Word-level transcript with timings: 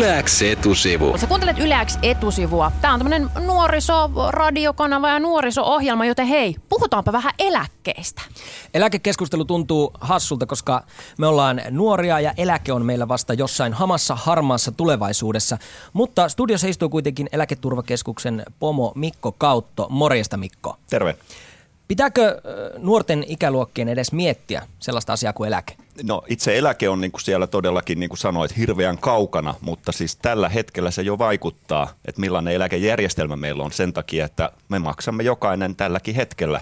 Yläks 0.00 0.42
etusivu. 0.42 1.18
Sä 1.18 1.26
kuuntelet 1.26 1.58
Yleäks 1.58 1.98
etusivua. 2.02 2.72
Tää 2.80 2.92
on 2.92 3.00
tämmönen 3.00 3.30
nuorisoradiokanava 3.46 5.08
ja 5.08 5.18
nuoriso-ohjelma, 5.18 6.04
joten 6.04 6.26
hei, 6.26 6.56
puhutaanpa 6.68 7.12
vähän 7.12 7.32
eläkkeistä. 7.38 8.22
Eläkekeskustelu 8.74 9.44
tuntuu 9.44 9.92
hassulta, 10.00 10.46
koska 10.46 10.82
me 11.18 11.26
ollaan 11.26 11.62
nuoria 11.70 12.20
ja 12.20 12.32
eläke 12.36 12.72
on 12.72 12.86
meillä 12.86 13.08
vasta 13.08 13.34
jossain 13.34 13.72
hamassa 13.72 14.14
harmaassa 14.14 14.72
tulevaisuudessa. 14.72 15.58
Mutta 15.92 16.28
studiossa 16.28 16.66
istuu 16.66 16.88
kuitenkin 16.88 17.28
Eläketurvakeskuksen 17.32 18.42
pomo 18.60 18.92
Mikko 18.94 19.32
Kautto. 19.32 19.86
Morjesta 19.90 20.36
Mikko. 20.36 20.76
Terve. 20.90 21.16
Pitääkö 21.88 22.40
nuorten 22.78 23.24
ikäluokkien 23.28 23.88
edes 23.88 24.12
miettiä 24.12 24.66
sellaista 24.78 25.12
asiaa 25.12 25.32
kuin 25.32 25.48
eläke? 25.48 25.76
No 26.02 26.22
itse 26.28 26.58
eläke 26.58 26.88
on 26.88 27.00
niin 27.00 27.12
kuin 27.12 27.22
siellä 27.22 27.46
todellakin, 27.46 28.00
niin 28.00 28.08
kuin 28.10 28.18
sanoit, 28.18 28.56
hirveän 28.56 28.98
kaukana, 28.98 29.54
mutta 29.60 29.92
siis 29.92 30.16
tällä 30.16 30.48
hetkellä 30.48 30.90
se 30.90 31.02
jo 31.02 31.18
vaikuttaa, 31.18 31.88
että 32.04 32.20
millainen 32.20 32.54
eläkejärjestelmä 32.54 33.36
meillä 33.36 33.64
on 33.64 33.72
sen 33.72 33.92
takia, 33.92 34.24
että 34.24 34.52
me 34.68 34.78
maksamme 34.78 35.22
jokainen 35.22 35.76
tälläkin 35.76 36.14
hetkellä 36.14 36.60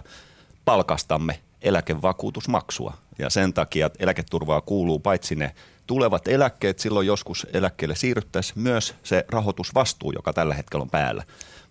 palkastamme 0.65 1.41
eläkevakuutusmaksua. 1.63 2.95
Ja 3.19 3.31
sen 3.31 3.53
takia 3.55 3.87
että 3.87 4.05
eläketurvaa 4.05 4.61
kuuluu 4.61 4.99
paitsi 4.99 5.35
ne 5.35 5.55
tulevat 5.87 6.29
eläkkeet, 6.29 6.79
silloin 6.79 7.07
joskus 7.07 7.47
eläkkeelle 7.53 7.95
siirryttäessä 7.95 8.55
myös 8.57 8.95
se 9.03 9.25
rahoitusvastuu, 9.29 10.13
joka 10.13 10.33
tällä 10.33 10.55
hetkellä 10.55 10.83
on 10.83 10.91
päällä. 10.91 11.25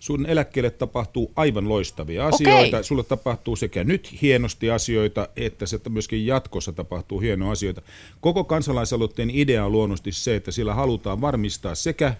Sun 0.00 0.26
eläkkeelle 0.26 0.70
tapahtuu 0.70 1.32
aivan 1.36 1.68
loistavia 1.68 2.26
asioita. 2.26 2.76
Okei. 2.76 2.84
Sulle 2.84 3.04
tapahtuu 3.04 3.56
sekä 3.56 3.84
nyt 3.84 4.22
hienosti 4.22 4.70
asioita, 4.70 5.28
että 5.36 5.66
se 5.66 5.80
myöskin 5.88 6.26
jatkossa 6.26 6.72
tapahtuu 6.72 7.20
hienoja 7.20 7.52
asioita. 7.52 7.82
Koko 8.20 8.44
kansalaisaloitteen 8.44 9.30
idea 9.30 9.64
on 9.64 9.72
luonnollisesti 9.72 10.12
se, 10.12 10.36
että 10.36 10.50
sillä 10.50 10.74
halutaan 10.74 11.20
varmistaa 11.20 11.74
sekä 11.74 12.14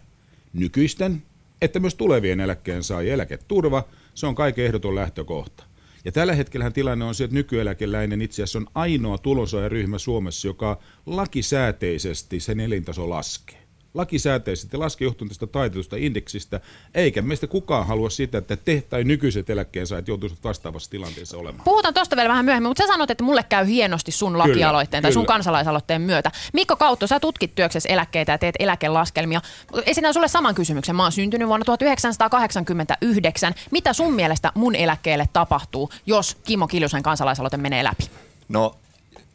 nykyisten 0.53 1.23
että 1.63 1.81
myös 1.81 1.95
tulevien 1.95 2.41
eläkkeensaajien 2.41 3.15
eläketurva. 3.15 3.85
Se 4.15 4.27
on 4.27 4.35
kaiken 4.35 4.65
ehdoton 4.65 4.95
lähtökohta. 4.95 5.65
Ja 6.05 6.13
tällä 6.13 6.35
hetkellä 6.35 6.71
tilanne 6.71 7.05
on 7.05 7.15
se, 7.15 7.25
että 7.25 7.35
nykyeläkeläinen 7.35 8.23
itse 8.23 8.43
asiassa 8.43 8.59
on 8.59 8.67
ainoa 8.75 9.19
tulonsaajaryhmä 9.19 9.99
Suomessa, 9.99 10.49
joka 10.49 10.79
lakisääteisesti 11.07 12.41
sen 12.41 12.61
elintaso 12.61 13.11
laskee. 13.11 13.68
Lakisääteisesti 13.99 14.77
laskee 14.77 15.07
johtuen 15.07 15.29
tästä 15.29 15.47
taitetusta 15.47 15.97
indeksistä, 15.97 16.61
eikä 16.95 17.23
meistä 17.23 17.47
kukaan 17.47 17.87
halua 17.87 18.11
sitä, 18.11 18.39
että 18.39 18.57
te 18.57 18.85
tai 18.91 19.05
nykyiset 19.05 19.51
eläkkeensaajat 19.51 20.09
joutuisivat 20.09 20.45
vastaavassa 20.45 20.91
tilanteessa 20.91 21.39
olemaan. 21.39 21.65
Puhutaan 21.65 21.95
tosta 21.95 22.17
vielä 22.17 22.29
vähän 22.29 22.45
myöhemmin, 22.45 22.71
mutta 22.71 22.83
sä 22.83 22.87
sanot, 22.87 23.11
että 23.11 23.25
mulle 23.25 23.43
käy 23.49 23.67
hienosti 23.67 24.13
sun 24.13 24.39
lakialoitteen 24.39 25.03
tai 25.03 25.13
sun 25.13 25.23
kyllä. 25.23 25.35
kansalaisaloitteen 25.35 26.03
myötä. 26.03 26.31
Mikko 26.53 26.77
Kautto, 26.77 27.07
sä 27.07 27.21
tutkit 27.21 27.55
työksessä 27.55 27.89
eläkkeitä 27.89 28.33
ja 28.33 28.39
teet 28.39 28.55
eläkelaskelmia. 28.59 29.41
Esitän 29.87 30.15
sulle 30.15 30.29
saman 30.29 30.55
kysymyksen. 30.55 30.97
Mä 30.97 31.03
oon 31.03 31.13
syntynyt 31.13 31.49
vuonna 31.49 31.65
1989. 31.65 33.55
Mitä 33.71 33.93
sun 33.93 34.15
mielestä 34.15 34.53
mun 34.55 34.75
eläkkeelle 34.75 35.29
tapahtuu, 35.33 35.91
jos 36.07 36.37
Kimmo 36.45 36.69
Kiljusen 36.69 37.03
kansalaisaloite 37.03 37.57
menee 37.57 37.85
läpi? 37.85 38.05
No 38.49 38.75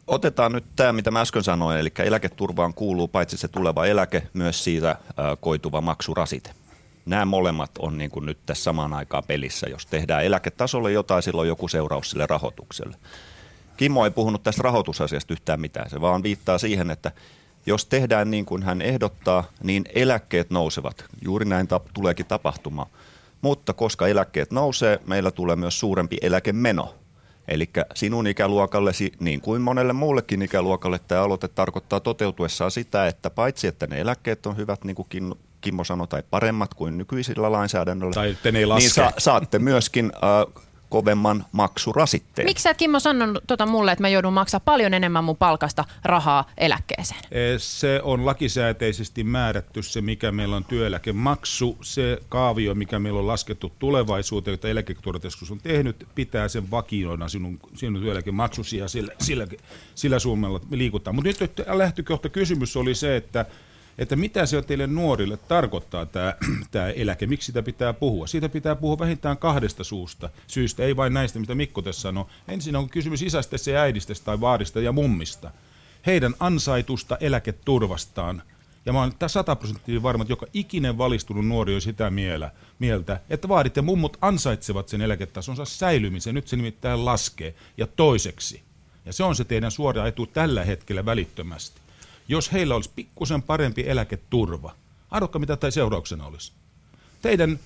otetaan 0.06 0.52
nyt 0.52 0.64
tämä, 0.76 0.92
mitä 0.92 1.10
mä 1.10 1.20
äsken 1.20 1.42
sanoin, 1.42 1.78
eli 1.78 1.92
eläketurvaan 1.98 2.74
kuuluu 2.74 3.08
paitsi 3.08 3.36
se 3.36 3.48
tuleva 3.48 3.86
eläke, 3.86 4.28
myös 4.32 4.64
siitä 4.64 4.90
äh, 4.90 4.98
koituva 5.40 5.80
maksurasite. 5.80 6.50
Nämä 7.06 7.24
molemmat 7.24 7.70
on 7.78 7.98
niin 7.98 8.10
kuin 8.10 8.26
nyt 8.26 8.38
tässä 8.46 8.64
samaan 8.64 8.92
aikaan 8.92 9.24
pelissä. 9.26 9.66
Jos 9.70 9.86
tehdään 9.86 10.24
eläketasolle 10.24 10.92
jotain, 10.92 11.22
silloin 11.22 11.48
joku 11.48 11.68
seuraus 11.68 12.10
sille 12.10 12.26
rahoitukselle. 12.26 12.96
Kimmo 13.76 14.04
ei 14.04 14.10
puhunut 14.10 14.42
tästä 14.42 14.62
rahoitusasiasta 14.62 15.32
yhtään 15.32 15.60
mitään. 15.60 15.90
Se 15.90 16.00
vaan 16.00 16.22
viittaa 16.22 16.58
siihen, 16.58 16.90
että 16.90 17.12
jos 17.66 17.86
tehdään 17.86 18.30
niin 18.30 18.46
kuin 18.46 18.62
hän 18.62 18.82
ehdottaa, 18.82 19.44
niin 19.62 19.84
eläkkeet 19.94 20.50
nousevat. 20.50 21.04
Juuri 21.22 21.44
näin 21.44 21.66
tap- 21.66 21.90
tuleekin 21.94 22.26
tapahtumaan. 22.26 22.90
Mutta 23.40 23.72
koska 23.72 24.08
eläkkeet 24.08 24.50
nousee, 24.50 25.00
meillä 25.06 25.30
tulee 25.30 25.56
myös 25.56 25.80
suurempi 25.80 26.16
eläkemeno. 26.22 26.94
Eli 27.48 27.70
sinun 27.94 28.26
ikäluokallesi, 28.26 29.12
niin 29.20 29.40
kuin 29.40 29.62
monelle 29.62 29.92
muullekin 29.92 30.42
ikäluokalle, 30.42 31.00
tämä 31.08 31.22
aloite 31.22 31.48
tarkoittaa 31.48 32.00
toteutuessaan 32.00 32.70
sitä, 32.70 33.06
että 33.06 33.30
paitsi 33.30 33.66
että 33.66 33.86
ne 33.86 34.00
eläkkeet 34.00 34.46
on 34.46 34.56
hyvät, 34.56 34.84
niin 34.84 34.94
kuin 34.96 35.08
Kim- 35.08 35.36
Kimmo 35.60 35.84
sanoi, 35.84 36.08
tai 36.08 36.22
paremmat 36.30 36.74
kuin 36.74 36.98
nykyisillä 36.98 37.52
lainsäädännöllä, 37.52 38.14
Tai 38.14 38.30
että 38.30 38.52
ne 38.52 38.58
ei 38.58 38.66
laske. 38.66 38.80
niin 38.82 38.90
sa- 38.90 39.12
saatte 39.18 39.58
myöskin 39.58 40.12
äh, 40.14 40.62
kovemman 40.94 41.44
maksurasitteen. 41.52 42.46
Miksi 42.46 42.62
sä 42.62 42.70
et 42.70 42.76
Kimmo 42.76 43.00
sanonut 43.00 43.44
tota 43.46 43.66
mulle, 43.66 43.92
että 43.92 44.02
mä 44.02 44.08
joudun 44.08 44.32
maksaa 44.32 44.60
paljon 44.60 44.94
enemmän 44.94 45.24
mun 45.24 45.36
palkasta 45.36 45.84
rahaa 46.04 46.50
eläkkeeseen? 46.58 47.20
Eh, 47.30 47.60
Se 47.60 48.00
on 48.02 48.26
lakisääteisesti 48.26 49.24
määrätty 49.24 49.82
se, 49.82 50.00
mikä 50.00 50.32
meillä 50.32 50.56
on 50.56 50.64
työeläkemaksu. 50.64 51.78
Se 51.82 52.18
kaavio, 52.28 52.74
mikä 52.74 52.98
meillä 52.98 53.20
on 53.20 53.26
laskettu 53.26 53.72
tulevaisuuteen, 53.78 54.52
jota 54.52 54.68
eläketurvakeskus 54.68 55.50
on 55.50 55.58
tehnyt, 55.58 56.06
pitää 56.14 56.48
sen 56.48 56.70
vakioina 56.70 57.28
sinun, 57.28 57.60
sinun 57.74 58.02
työeläkemaksusi 58.02 58.76
ja 58.76 58.88
sillä, 58.88 59.12
sillä, 59.18 59.46
sillä 59.94 60.18
summalla 60.18 60.60
liikutaan. 60.70 61.14
Mutta 61.14 61.28
nyt 61.28 61.62
lähtökohta 61.66 62.28
kysymys 62.28 62.76
oli 62.76 62.94
se, 62.94 63.16
että 63.16 63.46
että 63.98 64.16
mitä 64.16 64.46
se 64.46 64.62
teille 64.62 64.86
nuorille 64.86 65.36
tarkoittaa 65.36 66.06
tämä, 66.06 66.34
tämä 66.70 66.88
eläke, 66.88 67.26
miksi 67.26 67.46
sitä 67.46 67.62
pitää 67.62 67.92
puhua. 67.92 68.26
Siitä 68.26 68.48
pitää 68.48 68.76
puhua 68.76 68.98
vähintään 68.98 69.38
kahdesta 69.38 69.84
suusta, 69.84 70.30
syystä, 70.46 70.82
ei 70.82 70.96
vain 70.96 71.14
näistä, 71.14 71.38
mitä 71.38 71.54
Mikko 71.54 71.82
tässä 71.82 72.00
sanoi. 72.00 72.24
Ensin 72.48 72.76
on 72.76 72.88
kysymys 72.88 73.22
isästä 73.22 73.56
ja 73.70 73.80
äidistä 73.80 74.14
tai 74.24 74.40
vaarista 74.40 74.80
ja 74.80 74.92
mummista. 74.92 75.50
Heidän 76.06 76.34
ansaitusta 76.40 77.16
eläketurvastaan. 77.20 78.42
Ja 78.86 78.92
mä 78.92 79.00
oon 79.00 79.12
sataprosenttisesti 79.26 80.02
varma, 80.02 80.22
että 80.22 80.32
joka 80.32 80.46
ikinen 80.52 80.98
valistunut 80.98 81.46
nuori 81.46 81.74
on 81.74 81.80
sitä 81.80 82.10
miele- 82.10 82.50
mieltä, 82.78 83.20
että 83.30 83.48
vaadit 83.48 83.76
ja 83.76 83.82
mummut 83.82 84.16
ansaitsevat 84.20 84.88
sen 84.88 85.00
eläketasonsa 85.00 85.64
säilymisen. 85.64 86.34
Nyt 86.34 86.48
se 86.48 86.56
nimittäin 86.56 87.04
laskee. 87.04 87.54
Ja 87.76 87.86
toiseksi, 87.86 88.62
ja 89.04 89.12
se 89.12 89.24
on 89.24 89.36
se 89.36 89.44
teidän 89.44 89.70
suora 89.70 90.06
etu 90.06 90.26
tällä 90.26 90.64
hetkellä 90.64 91.04
välittömästi, 91.04 91.80
jos 92.28 92.52
heillä 92.52 92.74
olisi 92.74 92.90
pikkusen 92.96 93.42
parempi 93.42 93.84
eläketurva, 93.86 94.74
arvokka 95.10 95.38
mitä 95.38 95.56
tai 95.56 95.72
seurauksena 95.72 96.26
olisi. 96.26 96.52
Teidän 97.22 97.58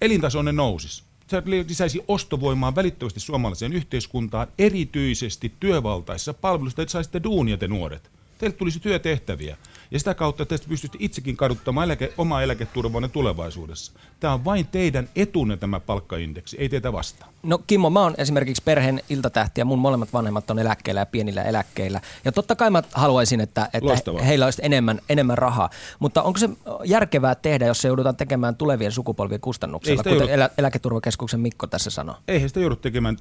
elintasonne 0.00 0.52
nousisi. 0.52 1.02
Se 1.26 1.42
lisäisi 1.68 2.04
ostovoimaa 2.08 2.74
välittömästi 2.74 3.20
suomalaiseen 3.20 3.72
yhteiskuntaan, 3.72 4.48
erityisesti 4.58 5.52
työvaltaisissa 5.60 6.34
palveluissa, 6.34 6.82
että 6.82 6.92
saisitte 6.92 7.22
duunia 7.22 7.56
te 7.56 7.68
nuoret. 7.68 8.10
Teille 8.40 8.56
tulisi 8.56 8.80
työtehtäviä. 8.80 9.56
Ja 9.90 9.98
sitä 9.98 10.14
kautta 10.14 10.46
te 10.46 10.58
pystytte 10.68 10.98
itsekin 11.00 11.36
kaduttamaan 11.36 11.84
eläke, 11.84 12.12
omaa 12.18 12.42
eläketurvaanne 12.42 13.08
tulevaisuudessa. 13.08 13.92
Tämä 14.20 14.34
on 14.34 14.44
vain 14.44 14.66
teidän 14.66 15.08
etunne 15.16 15.56
tämä 15.56 15.80
palkkaindeksi, 15.80 16.56
ei 16.60 16.68
teitä 16.68 16.92
vastaan. 16.92 17.32
No 17.42 17.58
Kimmo, 17.58 17.90
mä 17.90 18.00
oon 18.00 18.14
esimerkiksi 18.18 18.62
perheen 18.64 19.02
iltatähti 19.08 19.60
ja 19.60 19.64
mun 19.64 19.78
molemmat 19.78 20.12
vanhemmat 20.12 20.50
on 20.50 20.58
eläkkeellä 20.58 21.00
ja 21.00 21.06
pienillä 21.06 21.42
eläkkeillä. 21.42 22.00
Ja 22.24 22.32
totta 22.32 22.56
kai 22.56 22.70
mä 22.70 22.82
haluaisin, 22.92 23.40
että, 23.40 23.64
että 23.64 23.86
Loistavaa. 23.86 24.22
heillä 24.22 24.44
olisi 24.44 24.62
enemmän, 24.64 25.00
enemmän 25.08 25.38
rahaa. 25.38 25.70
Mutta 25.98 26.22
onko 26.22 26.38
se 26.38 26.48
järkevää 26.84 27.34
tehdä, 27.34 27.66
jos 27.66 27.82
se 27.82 27.88
joudutaan 27.88 28.16
tekemään 28.16 28.56
tulevien 28.56 28.92
sukupolvien 28.92 29.40
kustannuksella, 29.40 30.02
kuten 30.02 30.18
joudu- 30.18 30.30
elä, 30.30 30.50
Eläketurvakeskuksen 30.58 31.40
Mikko 31.40 31.66
tässä 31.66 31.90
sanoo? 31.90 32.16
Eihän 32.28 32.48
sitä 32.48 32.60
joudu 32.60 32.76
tekemään. 32.76 33.16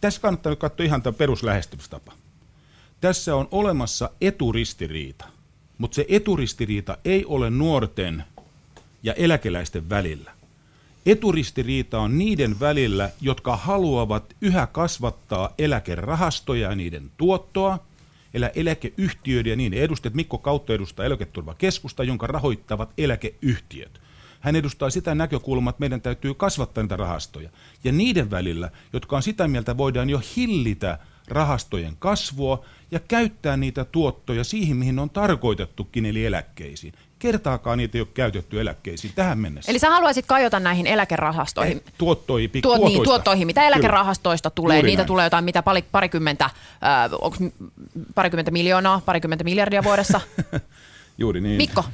Tässä 0.00 0.20
kannattaa 0.20 0.56
katsoa 0.56 0.86
ihan 0.86 1.02
tämä 1.02 1.12
peruslähestymistapa. 1.12 2.12
Tässä 3.02 3.36
on 3.36 3.48
olemassa 3.50 4.10
eturistiriita, 4.20 5.24
mutta 5.78 5.94
se 5.94 6.06
eturistiriita 6.08 6.98
ei 7.04 7.24
ole 7.24 7.50
nuorten 7.50 8.24
ja 9.02 9.12
eläkeläisten 9.12 9.88
välillä. 9.88 10.30
Eturistiriita 11.06 12.00
on 12.00 12.18
niiden 12.18 12.60
välillä, 12.60 13.10
jotka 13.20 13.56
haluavat 13.56 14.36
yhä 14.40 14.66
kasvattaa 14.66 15.54
eläkerahastoja 15.58 16.68
ja 16.68 16.76
niiden 16.76 17.10
tuottoa, 17.16 17.78
elä 18.34 18.50
eläkeyhtiöiden 18.54 19.50
ja 19.50 19.56
niin 19.56 19.74
edustajat. 19.74 20.14
Mikko 20.14 20.38
Kautto 20.38 20.72
edustaa 20.72 21.06
eläketurvakeskusta, 21.06 22.04
jonka 22.04 22.26
rahoittavat 22.26 22.92
eläkeyhtiöt. 22.98 24.00
Hän 24.40 24.56
edustaa 24.56 24.90
sitä 24.90 25.14
näkökulmaa, 25.14 25.70
että 25.70 25.80
meidän 25.80 26.00
täytyy 26.00 26.34
kasvattaa 26.34 26.84
niitä 26.84 26.96
rahastoja. 26.96 27.50
Ja 27.84 27.92
niiden 27.92 28.30
välillä, 28.30 28.70
jotka 28.92 29.16
on 29.16 29.22
sitä 29.22 29.48
mieltä, 29.48 29.76
voidaan 29.76 30.10
jo 30.10 30.20
hillitä 30.36 30.98
rahastojen 31.32 31.96
kasvua 31.98 32.64
ja 32.90 33.00
käyttää 33.00 33.56
niitä 33.56 33.84
tuottoja 33.84 34.44
siihen, 34.44 34.76
mihin 34.76 34.96
ne 34.96 35.02
on 35.02 35.10
tarkoitettukin, 35.10 36.06
eli 36.06 36.26
eläkkeisiin. 36.26 36.92
Kertaakaan 37.18 37.78
niitä 37.78 37.98
ei 37.98 38.02
ole 38.02 38.08
käytetty 38.14 38.60
eläkkeisiin 38.60 39.12
tähän 39.16 39.38
mennessä. 39.38 39.70
Eli 39.70 39.78
sä 39.78 39.90
haluaisit 39.90 40.26
kajota 40.26 40.60
näihin 40.60 40.86
eläkerahastoihin? 40.86 41.76
Eh, 41.76 41.92
tuottoi, 41.98 42.48
Tuot, 42.48 42.62
tuotoista. 42.62 42.88
Niin, 42.88 43.04
tuottoihin. 43.04 43.46
Mitä 43.46 43.66
eläkerahastoista 43.66 44.50
Kyllä. 44.50 44.54
tulee? 44.54 44.76
Juuri 44.76 44.86
Niitä 44.86 45.00
näin. 45.00 45.06
tulee 45.06 45.26
jotain 45.26 45.44
mitä 45.44 45.62
pari, 45.62 45.82
parikymmentä, 45.92 46.44
äh, 46.44 46.52
onko 47.20 47.36
parikymmentä 48.14 48.50
miljoonaa, 48.50 49.02
parikymmentä 49.06 49.44
miljardia 49.44 49.84
vuodessa? 49.84 50.20
Juuri 51.22 51.40
niin. 51.40 51.56
Mikko, 51.56 51.84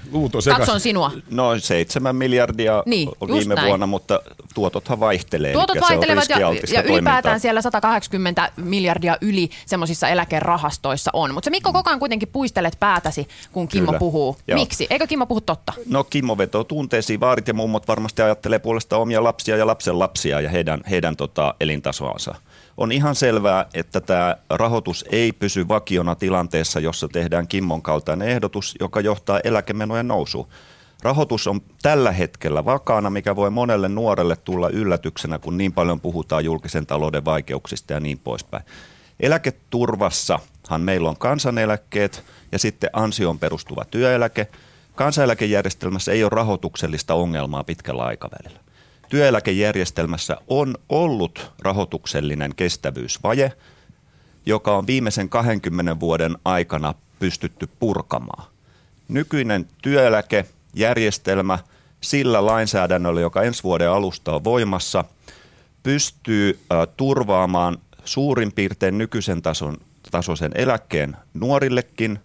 katson 0.50 0.80
sinua. 0.80 1.12
Noin 1.30 1.60
seitsemän 1.60 2.16
miljardia 2.16 2.82
niin, 2.86 3.08
viime 3.28 3.54
näin. 3.54 3.68
vuonna, 3.68 3.86
mutta 3.86 4.20
tuotothan 4.54 5.00
vaihtelee. 5.00 5.52
Tuotot 5.52 5.80
vaihtelevat 5.80 6.28
ja, 6.28 6.38
ja 6.72 6.82
ylipäätään 6.82 7.40
siellä 7.40 7.62
180 7.62 8.52
miljardia 8.56 9.16
yli 9.20 9.50
semmoisissa 9.66 10.08
eläkerahastoissa 10.08 11.10
on. 11.14 11.34
Mutta 11.34 11.46
se 11.46 11.50
Mikko 11.50 11.72
koko 11.72 11.90
ajan 11.90 11.98
kuitenkin 11.98 12.28
puistelet 12.28 12.76
päätäsi, 12.80 13.28
kun 13.52 13.68
Kimmo 13.68 13.86
Kyllä. 13.86 13.98
puhuu. 13.98 14.36
Joo. 14.46 14.58
Miksi? 14.58 14.86
Eikö 14.90 15.06
Kimmo 15.06 15.26
puhu 15.26 15.40
totta? 15.40 15.72
No 15.86 16.04
Kimmo 16.04 16.38
vetoo 16.38 16.64
tunteisiin. 16.64 17.20
Vaarit 17.20 17.48
ja 17.48 17.54
mummot 17.54 17.88
varmasti 17.88 18.22
ajattelee 18.22 18.58
puolesta 18.58 18.96
omia 18.96 19.24
lapsia 19.24 19.56
ja 19.56 19.66
lapsen 19.66 19.98
lapsia 19.98 20.40
ja 20.40 20.50
heidän, 20.50 20.80
heidän 20.90 21.16
tota, 21.16 21.54
elintasoansa 21.60 22.34
on 22.78 22.92
ihan 22.92 23.14
selvää, 23.14 23.66
että 23.74 24.00
tämä 24.00 24.36
rahoitus 24.50 25.04
ei 25.10 25.32
pysy 25.32 25.68
vakiona 25.68 26.14
tilanteessa, 26.14 26.80
jossa 26.80 27.08
tehdään 27.08 27.48
Kimmon 27.48 27.82
kaltainen 27.82 28.28
ehdotus, 28.28 28.74
joka 28.80 29.00
johtaa 29.00 29.40
eläkemenojen 29.44 30.08
nousuun. 30.08 30.48
Rahoitus 31.02 31.46
on 31.46 31.60
tällä 31.82 32.12
hetkellä 32.12 32.64
vakaana, 32.64 33.10
mikä 33.10 33.36
voi 33.36 33.50
monelle 33.50 33.88
nuorelle 33.88 34.36
tulla 34.36 34.68
yllätyksenä, 34.68 35.38
kun 35.38 35.58
niin 35.58 35.72
paljon 35.72 36.00
puhutaan 36.00 36.44
julkisen 36.44 36.86
talouden 36.86 37.24
vaikeuksista 37.24 37.92
ja 37.92 38.00
niin 38.00 38.18
poispäin. 38.18 38.64
Eläketurvassahan 39.20 40.80
meillä 40.80 41.08
on 41.08 41.16
kansaneläkkeet 41.16 42.24
ja 42.52 42.58
sitten 42.58 42.90
ansioon 42.92 43.38
perustuva 43.38 43.84
työeläke. 43.84 44.48
Kansaneläkejärjestelmässä 44.94 46.12
ei 46.12 46.24
ole 46.24 46.30
rahoituksellista 46.34 47.14
ongelmaa 47.14 47.64
pitkällä 47.64 48.02
aikavälillä 48.02 48.67
työeläkejärjestelmässä 49.08 50.36
on 50.48 50.74
ollut 50.88 51.52
rahoituksellinen 51.58 52.54
kestävyysvaje, 52.54 53.52
joka 54.46 54.76
on 54.76 54.86
viimeisen 54.86 55.28
20 55.28 56.00
vuoden 56.00 56.38
aikana 56.44 56.94
pystytty 57.18 57.68
purkamaan. 57.78 58.44
Nykyinen 59.08 59.66
työeläkejärjestelmä 59.82 61.58
sillä 62.00 62.46
lainsäädännöllä, 62.46 63.20
joka 63.20 63.42
ensi 63.42 63.62
vuoden 63.62 63.90
alusta 63.90 64.34
on 64.34 64.44
voimassa, 64.44 65.04
pystyy 65.82 66.60
turvaamaan 66.96 67.78
suurin 68.04 68.52
piirtein 68.52 68.98
nykyisen 68.98 69.42
tason, 69.42 69.76
tasoisen 70.10 70.52
eläkkeen 70.54 71.16
nuorillekin 71.34 72.18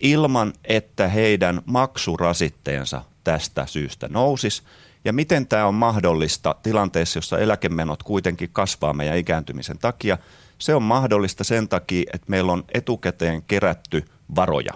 ilman, 0.00 0.52
että 0.64 1.08
heidän 1.08 1.62
maksurasitteensa 1.64 3.02
tästä 3.28 3.66
syystä 3.66 4.08
nousisi 4.08 4.62
ja 5.04 5.12
miten 5.12 5.46
tämä 5.46 5.66
on 5.66 5.74
mahdollista 5.74 6.54
tilanteessa, 6.62 7.18
jossa 7.18 7.38
eläkemenot 7.38 8.02
kuitenkin 8.02 8.50
kasvaa 8.52 8.92
meidän 8.92 9.18
ikääntymisen 9.18 9.78
takia? 9.78 10.18
Se 10.58 10.74
on 10.74 10.82
mahdollista 10.82 11.44
sen 11.44 11.68
takia, 11.68 12.10
että 12.12 12.26
meillä 12.30 12.52
on 12.52 12.64
etukäteen 12.74 13.42
kerätty 13.42 14.04
varoja, 14.36 14.72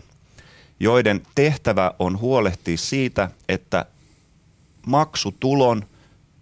joiden 0.80 1.22
tehtävä 1.34 1.94
on 1.98 2.20
huolehtia 2.20 2.76
siitä, 2.76 3.28
että 3.48 3.86
maksutulon 4.86 5.82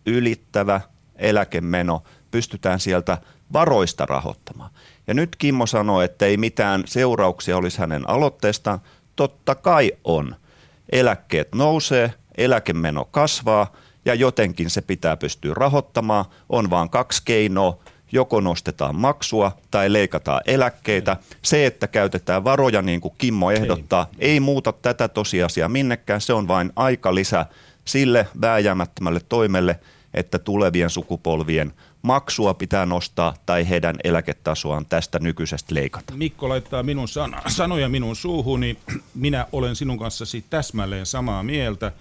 ylittävä 0.06 0.80
eläkemeno 1.16 2.02
pystytään 2.30 2.80
sieltä 2.80 3.18
varoista 3.52 4.06
rahoittamaan. 4.06 4.70
Ja 5.06 5.14
nyt 5.14 5.36
Kimmo 5.36 5.66
sanoi, 5.66 6.04
että 6.04 6.26
ei 6.26 6.36
mitään 6.36 6.82
seurauksia 6.86 7.56
olisi 7.56 7.78
hänen 7.78 8.10
aloitteestaan. 8.10 8.80
Totta 9.16 9.54
kai 9.54 9.92
on. 10.04 10.36
Eläkkeet 10.92 11.48
nousee, 11.54 12.14
eläkemeno 12.36 13.04
kasvaa 13.04 13.72
ja 14.04 14.14
jotenkin 14.14 14.70
se 14.70 14.80
pitää 14.80 15.16
pystyä 15.16 15.54
rahoittamaan. 15.54 16.24
On 16.48 16.70
vain 16.70 16.90
kaksi 16.90 17.22
keinoa. 17.24 17.78
Joko 18.12 18.40
nostetaan 18.40 18.94
maksua 18.94 19.58
tai 19.70 19.92
leikataan 19.92 20.40
eläkkeitä. 20.46 21.16
Se, 21.42 21.66
että 21.66 21.86
käytetään 21.86 22.44
varoja 22.44 22.82
niin 22.82 23.00
kuin 23.00 23.14
Kimmo 23.18 23.50
ehdottaa, 23.50 24.06
ei, 24.18 24.30
ei 24.30 24.40
muuta 24.40 24.72
tätä 24.72 25.08
tosiasiaa 25.08 25.68
minnekään. 25.68 26.20
Se 26.20 26.32
on 26.32 26.48
vain 26.48 26.72
aika 26.76 27.14
lisä 27.14 27.46
sille 27.84 28.26
vääjäämättömälle 28.40 29.20
toimelle, 29.28 29.80
että 30.14 30.38
tulevien 30.38 30.90
sukupolvien 30.90 31.72
maksua 32.02 32.54
pitää 32.54 32.86
nostaa 32.86 33.34
tai 33.46 33.68
heidän 33.68 33.96
eläketasoaan 34.04 34.86
tästä 34.86 35.18
nykyisestä 35.18 35.74
leikata. 35.74 36.14
Mikko 36.16 36.48
laittaa 36.48 36.82
minun 36.82 37.08
sana, 37.08 37.42
sanoja 37.48 37.88
minun 37.88 38.16
suuhuni. 38.16 38.76
Minä 39.14 39.46
olen 39.52 39.76
sinun 39.76 39.98
kanssasi 39.98 40.44
täsmälleen 40.50 41.06
samaa 41.06 41.42
mieltä 41.42 41.92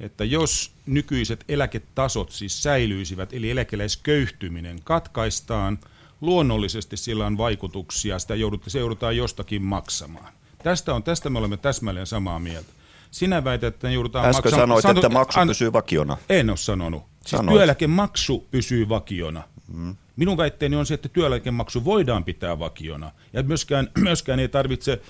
että 0.00 0.24
jos 0.24 0.72
nykyiset 0.86 1.44
eläketasot 1.48 2.30
siis 2.30 2.62
säilyisivät, 2.62 3.32
eli 3.32 3.50
eläkeläisköyhtyminen 3.50 4.80
katkaistaan, 4.84 5.78
luonnollisesti 6.20 6.96
sillä 6.96 7.26
on 7.26 7.38
vaikutuksia, 7.38 8.18
sitä 8.18 8.34
joudutte, 8.34 8.70
se 8.70 8.78
joudutaan 8.78 9.16
jostakin 9.16 9.62
maksamaan. 9.62 10.32
Tästä, 10.62 10.94
on, 10.94 11.02
tästä 11.02 11.30
me 11.30 11.38
olemme 11.38 11.56
täsmälleen 11.56 12.06
samaa 12.06 12.38
mieltä. 12.38 12.68
Sinä 13.10 13.44
väität, 13.44 13.74
että 13.74 13.88
ne 13.88 13.94
joudutaan 13.94 14.24
Äsken 14.24 14.36
maksamaan. 14.38 14.62
sanoit, 14.62 14.82
Sano, 14.82 15.00
että 15.00 15.08
maksu 15.08 15.40
pysyy 15.46 15.72
vakiona. 15.72 16.16
En 16.28 16.50
ole 16.50 16.56
sanonut. 16.56 17.02
Siis 17.26 17.42
työeläkemaksu 17.48 18.46
pysyy 18.50 18.88
vakiona. 18.88 19.42
Hmm. 19.72 19.96
Minun 20.16 20.36
väitteeni 20.36 20.76
on 20.76 20.86
se, 20.86 20.94
että 20.94 21.08
työeläkemaksu 21.08 21.84
voidaan 21.84 22.24
pitää 22.24 22.58
vakiona. 22.58 23.10
Ja 23.32 23.42
myöskään, 23.42 23.88
myöskään 23.98 24.40
ei 24.40 24.48
tarvitse 24.48 25.00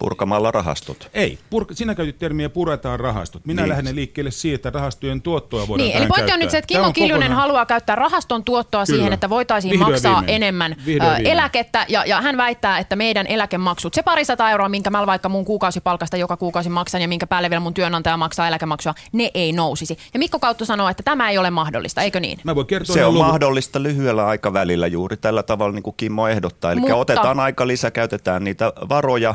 Purkamalla 0.00 0.50
rahastot. 0.50 1.08
Ei, 1.14 1.38
pur- 1.54 1.74
sinä 1.74 1.94
käytit 1.94 2.18
termiä 2.18 2.48
puretaan 2.48 3.00
rahastot. 3.00 3.46
Minä 3.46 3.62
niin. 3.62 3.68
lähden 3.68 3.96
liikkeelle 3.96 4.30
siitä, 4.30 4.68
että 4.68 4.78
rahastojen 4.78 5.22
tuottoa 5.22 5.68
voidaan 5.68 5.86
Niin, 5.88 5.96
eli 5.96 6.06
pointti 6.06 6.16
käyttää. 6.16 6.34
on 6.34 6.40
nyt 6.40 6.50
se, 6.50 6.58
että 6.58 6.68
Kimmo 6.68 6.92
Kiljunen 6.92 7.20
kokonaan... 7.22 7.40
haluaa 7.40 7.66
käyttää 7.66 7.96
rahaston 7.96 8.44
tuottoa 8.44 8.84
Kyllä. 8.86 8.96
siihen, 8.96 9.12
että 9.12 9.30
voitaisiin 9.30 9.72
Vihdoin 9.72 9.92
maksaa 9.92 10.20
viimein. 10.20 10.36
enemmän 10.36 10.76
Vihdoin 10.86 11.26
eläkettä. 11.26 11.86
Ja, 11.88 12.04
ja 12.04 12.20
hän 12.20 12.36
väittää, 12.36 12.78
että 12.78 12.96
meidän 12.96 13.26
eläkemaksut, 13.26 13.94
se 13.94 14.02
parisata 14.02 14.50
euroa, 14.50 14.68
minkä 14.68 14.90
mä 14.90 15.06
vaikka 15.06 15.28
mun 15.28 15.44
kuukausipalkasta 15.44 16.16
joka 16.16 16.36
kuukausi 16.36 16.68
maksan 16.68 17.02
ja 17.02 17.08
minkä 17.08 17.26
päälle 17.26 17.50
vielä 17.50 17.60
mun 17.60 17.74
työnantaja 17.74 18.16
maksaa 18.16 18.48
eläkemaksua, 18.48 18.94
ne 19.12 19.30
ei 19.34 19.52
nousisi. 19.52 19.98
Ja 20.14 20.18
Mikko 20.18 20.38
Kautto 20.38 20.64
sanoo, 20.64 20.88
että 20.88 21.02
tämä 21.02 21.30
ei 21.30 21.38
ole 21.38 21.50
mahdollista, 21.50 22.02
eikö 22.02 22.20
niin? 22.20 22.38
Mä 22.44 22.54
voin 22.54 22.66
kertoa 22.66 22.94
se 22.94 23.04
on 23.04 23.14
luvun. 23.14 23.26
mahdollista 23.26 23.82
lyhyellä 23.82 24.26
aikavälillä 24.26 24.86
juuri 24.86 25.16
tällä 25.16 25.42
tavalla, 25.42 25.72
niin 25.72 25.82
kuin 25.82 25.94
Kimmo 25.96 26.28
ehdottaa. 26.28 26.72
Eli 26.72 26.80
Mutta... 26.80 26.96
otetaan 26.96 27.40
aika 27.40 27.66
lisä, 27.66 27.90
käytetään 27.90 28.44
niitä 28.44 28.72
varoja 28.88 29.34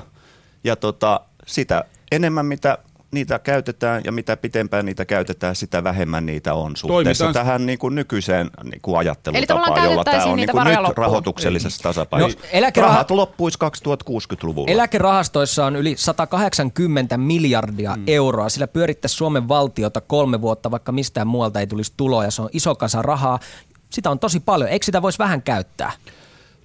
ja 0.65 0.75
tota, 0.75 1.21
sitä 1.45 1.83
enemmän 2.11 2.45
mitä 2.45 2.77
niitä 3.11 3.39
käytetään 3.39 4.01
ja 4.05 4.11
mitä 4.11 4.37
pitempään 4.37 4.85
niitä 4.85 5.05
käytetään, 5.05 5.55
sitä 5.55 5.83
vähemmän 5.83 6.25
niitä 6.25 6.53
on 6.53 6.75
suhteessa 6.75 7.23
Toimitaan. 7.23 7.45
tähän 7.45 7.65
niin 7.65 7.79
kuin 7.79 7.95
nykyiseen 7.95 8.49
niin 8.63 8.81
kuin 8.81 8.97
ajattelutapaan, 8.97 9.83
jolla 9.83 10.03
tämä 10.03 10.23
on 10.25 10.35
niin 10.35 10.49
kuin 10.51 10.63
nyt 10.63 10.77
loppuun. 10.77 10.97
rahoituksellisessa 10.97 11.83
tasapainossa. 11.83 12.39
No, 12.39 12.45
eläkerah- 12.59 12.81
Rahat 12.81 13.11
loppuisi 13.11 13.57
2060-luvulla. 13.87 14.71
Eläkerahastoissa 14.71 15.65
on 15.65 15.75
yli 15.75 15.95
180 15.97 17.17
miljardia 17.17 17.93
hmm. 17.93 18.03
euroa. 18.07 18.49
Sillä 18.49 18.67
pyörittäisi 18.67 19.15
Suomen 19.15 19.47
valtiota 19.47 20.01
kolme 20.01 20.41
vuotta, 20.41 20.71
vaikka 20.71 20.91
mistään 20.91 21.27
muualta 21.27 21.59
ei 21.59 21.67
tulisi 21.67 21.93
tuloja. 21.97 22.31
Se 22.31 22.41
on 22.41 22.49
iso 22.53 22.75
kasa 22.75 23.01
rahaa. 23.01 23.39
Sitä 23.89 24.09
on 24.09 24.19
tosi 24.19 24.39
paljon. 24.39 24.69
Eikö 24.69 24.85
sitä 24.85 25.01
voisi 25.01 25.19
vähän 25.19 25.41
käyttää? 25.41 25.91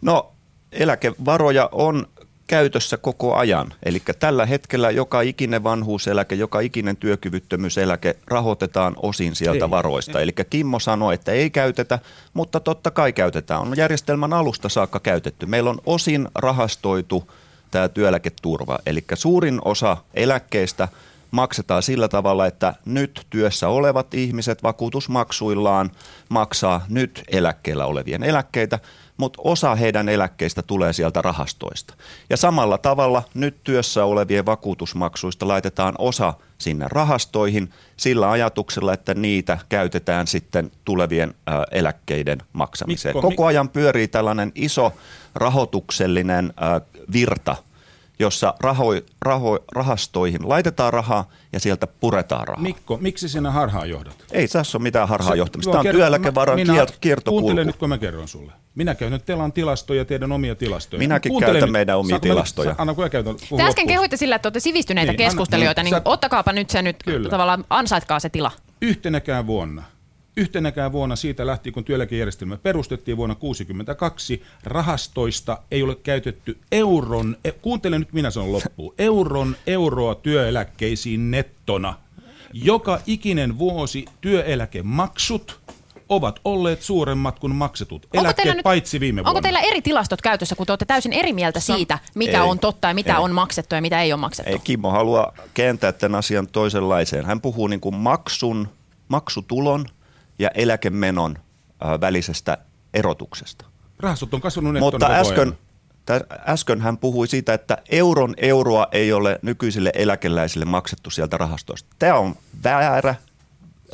No 0.03 0.33
eläkevaroja 0.73 1.69
on 1.73 2.07
käytössä 2.51 2.97
koko 2.97 3.35
ajan. 3.35 3.73
Eli 3.83 4.03
tällä 4.19 4.47
hetkellä 4.47 4.91
joka 4.91 5.21
ikinen 5.21 5.65
vanhuuseläke, 5.65 6.35
joka 6.35 6.61
ikinen 6.61 6.97
työkyvyttömyyseläke 6.97 8.17
rahoitetaan 8.27 8.95
osin 9.03 9.37
sieltä 9.37 9.65
ei, 9.65 9.71
varoista. 9.71 10.21
Eli 10.21 10.33
Kimmo 10.51 10.79
sanoi, 10.79 11.15
että 11.15 11.33
ei 11.33 11.51
käytetä, 11.51 11.99
mutta 12.35 12.61
totta 12.61 12.91
kai 12.91 13.13
käytetään. 13.13 13.61
On 13.61 13.77
järjestelmän 13.77 14.33
alusta 14.33 14.69
saakka 14.69 15.01
käytetty. 15.01 15.47
Meillä 15.47 15.71
on 15.71 15.81
osin 15.87 16.29
rahastoitu 16.35 17.31
tämä 17.71 17.89
työeläketurva. 17.89 18.79
Eli 18.87 19.05
suurin 19.15 19.61
osa 19.65 19.97
eläkkeistä 20.15 20.89
maksetaan 21.31 21.83
sillä 21.83 22.09
tavalla, 22.09 22.47
että 22.47 22.75
nyt 22.85 23.27
työssä 23.31 23.69
olevat 23.69 24.15
ihmiset 24.15 24.63
vakuutusmaksuillaan 24.63 25.91
maksaa 26.29 26.85
nyt 26.89 27.23
eläkkeellä 27.29 27.87
olevien 27.87 28.23
eläkkeitä– 28.23 28.79
mutta 29.21 29.43
osa 29.45 29.75
heidän 29.75 30.09
eläkkeistä 30.09 30.63
tulee 30.63 30.93
sieltä 30.93 31.23
rahastoista. 31.23 31.95
Ja 32.31 32.37
samalla 32.37 32.79
tavalla 32.79 33.23
nyt 33.35 33.65
työssä 33.65 34.05
olevien 34.05 34.47
vakuutusmaksuista 34.47 35.49
laitetaan 35.49 35.95
osa 35.99 36.35
sinne 36.59 36.87
rahastoihin 36.89 37.71
sillä 37.97 38.31
ajatuksella, 38.31 38.93
että 38.93 39.15
niitä 39.15 39.59
käytetään 39.69 40.27
sitten 40.27 40.71
tulevien 40.85 41.35
eläkkeiden 41.71 42.39
maksamiseen. 42.53 43.17
Mikko, 43.17 43.31
Koko 43.31 43.47
ajan 43.47 43.69
pyörii 43.69 44.09
tällainen 44.09 44.53
iso 44.55 44.93
rahoituksellinen 45.35 46.53
virta– 47.13 47.57
jossa 48.21 48.55
raho, 48.61 48.87
raho, 49.23 49.59
rahastoihin 49.73 50.49
laitetaan 50.49 50.93
rahaa 50.93 51.29
ja 51.53 51.61
sieltä 51.61 51.87
puretaan 51.87 52.49
rahaa. 52.49 52.63
Mikko, 52.63 52.99
miksi 53.01 53.29
sinä 53.29 53.51
harhaa 53.51 53.87
johdat? 53.87 54.25
Ei 54.33 54.49
tässä 54.49 54.79
ole 54.79 54.83
mitään 54.83 55.09
harhaa 55.09 55.35
johtamista. 55.35 55.71
Tämä 55.71 55.81
on 55.81 55.95
työeläkevaran 55.95 56.59
kiertokulku. 57.01 57.47
Kuuntele 57.47 57.65
nyt, 57.65 57.77
kun 57.77 57.89
mä 57.89 57.99
kerron 57.99 58.29
sulle. 58.29 58.53
Minä 58.75 58.95
käytän 58.95 59.21
Telan 59.23 59.53
tilastoja, 59.53 60.05
teidän 60.05 60.33
omia 60.33 60.55
tilastoja. 60.55 60.99
Minäkin 60.99 61.31
Kuuntele 61.31 61.53
käytän 61.53 61.67
nyt. 61.67 61.73
meidän 61.73 61.99
omia 61.99 62.11
Saat 62.11 62.23
tilastoja. 62.23 62.75
Anna, 62.79 62.95
kun 62.95 63.11
käytän. 63.11 63.37
Te 63.57 63.63
äsken 63.63 63.87
kehuitte 63.87 64.17
sillä, 64.17 64.37
että 64.37 64.47
olette 64.47 64.61
sivistyneitä 64.61 65.13
niin, 65.13 65.19
keskustelijoita, 65.19 65.81
anna, 65.81 65.91
niin 65.91 66.03
sä, 66.03 66.03
ottakaapa 66.05 66.53
nyt 66.53 66.71
se 66.71 66.83
nyt, 66.83 67.03
kyllä. 67.03 67.29
tavallaan 67.29 67.65
ansaitkaa 67.71 68.21
se 68.21 68.29
tila. 68.29 68.51
Yhtenäkään 68.83 69.47
vuonna 69.47 69.83
Yhtenäkään 70.41 70.93
vuonna 70.93 71.17
siitä 71.17 71.47
lähtien, 71.47 71.73
kun 71.73 71.85
työeläkejärjestelmä 71.85 72.57
perustettiin 72.57 73.17
vuonna 73.17 73.35
1962, 73.35 74.43
rahastoista 74.65 75.59
ei 75.71 75.83
ole 75.83 75.95
käytetty 75.95 76.59
euron, 76.73 77.37
e, 77.45 77.51
kuuntele 77.53 77.99
nyt 77.99 78.13
minä 78.13 78.31
sanon 78.31 78.53
loppuun, 78.53 78.95
euron 78.99 79.57
euroa 79.67 80.15
työeläkkeisiin 80.15 81.31
nettona. 81.31 81.95
Joka 82.53 83.01
ikinen 83.07 83.59
vuosi 83.59 84.05
työeläkemaksut 84.21 85.61
ovat 86.09 86.41
olleet 86.45 86.83
suuremmat 86.83 87.39
kuin 87.39 87.55
maksetut 87.55 88.07
eläkkeet, 88.15 88.57
nyt, 88.57 88.63
paitsi 88.63 89.01
viime 89.01 89.17
vuonna. 89.17 89.31
Onko 89.31 89.41
teillä 89.41 89.61
eri 89.61 89.83
tilastot 89.83 90.23
käytössä, 90.23 90.57
kun 90.57 90.67
te 90.67 90.73
olette 90.73 90.85
täysin 90.85 91.13
eri 91.13 91.33
mieltä 91.33 91.61
siitä, 91.61 91.99
mikä 92.15 92.43
ei, 92.43 92.49
on 92.49 92.59
totta 92.59 92.89
ja 92.89 92.95
mitä 92.95 93.13
ei. 93.13 93.19
on 93.19 93.33
maksettu 93.33 93.75
ja 93.75 93.81
mitä 93.81 94.03
ei 94.03 94.13
ole 94.13 94.21
maksettu? 94.21 94.53
Ei, 94.53 94.59
Kimmo 94.59 94.91
haluaa 94.91 95.33
kääntää 95.55 95.93
tämän 95.93 96.19
asian 96.19 96.49
toisenlaiseen. 96.49 97.27
Hän 97.27 97.41
puhuu 97.41 97.67
niin 97.67 97.81
kuin 97.81 97.95
maksun, 97.95 98.69
maksutulon– 99.09 99.87
ja 100.41 100.51
eläkemenon 100.55 101.39
välisestä 102.01 102.59
erotuksesta. 102.95 103.65
Rahastot 103.99 104.35
on 104.35 104.41
kasvanut 104.41 104.81
Mutta 104.81 105.11
äsken, 105.11 105.59
äsken 106.49 106.81
hän 106.81 106.99
puhui 106.99 107.29
siitä, 107.29 107.55
että 107.55 107.79
euron 107.91 108.35
euroa 108.37 108.87
ei 108.93 109.13
ole 109.13 109.39
nykyisille 109.43 109.93
eläkeläisille 109.95 110.65
maksettu 110.65 111.11
sieltä 111.11 111.37
rahastoista. 111.37 111.89
Tämä 111.99 112.15
on 112.15 112.37
väärä 112.65 113.15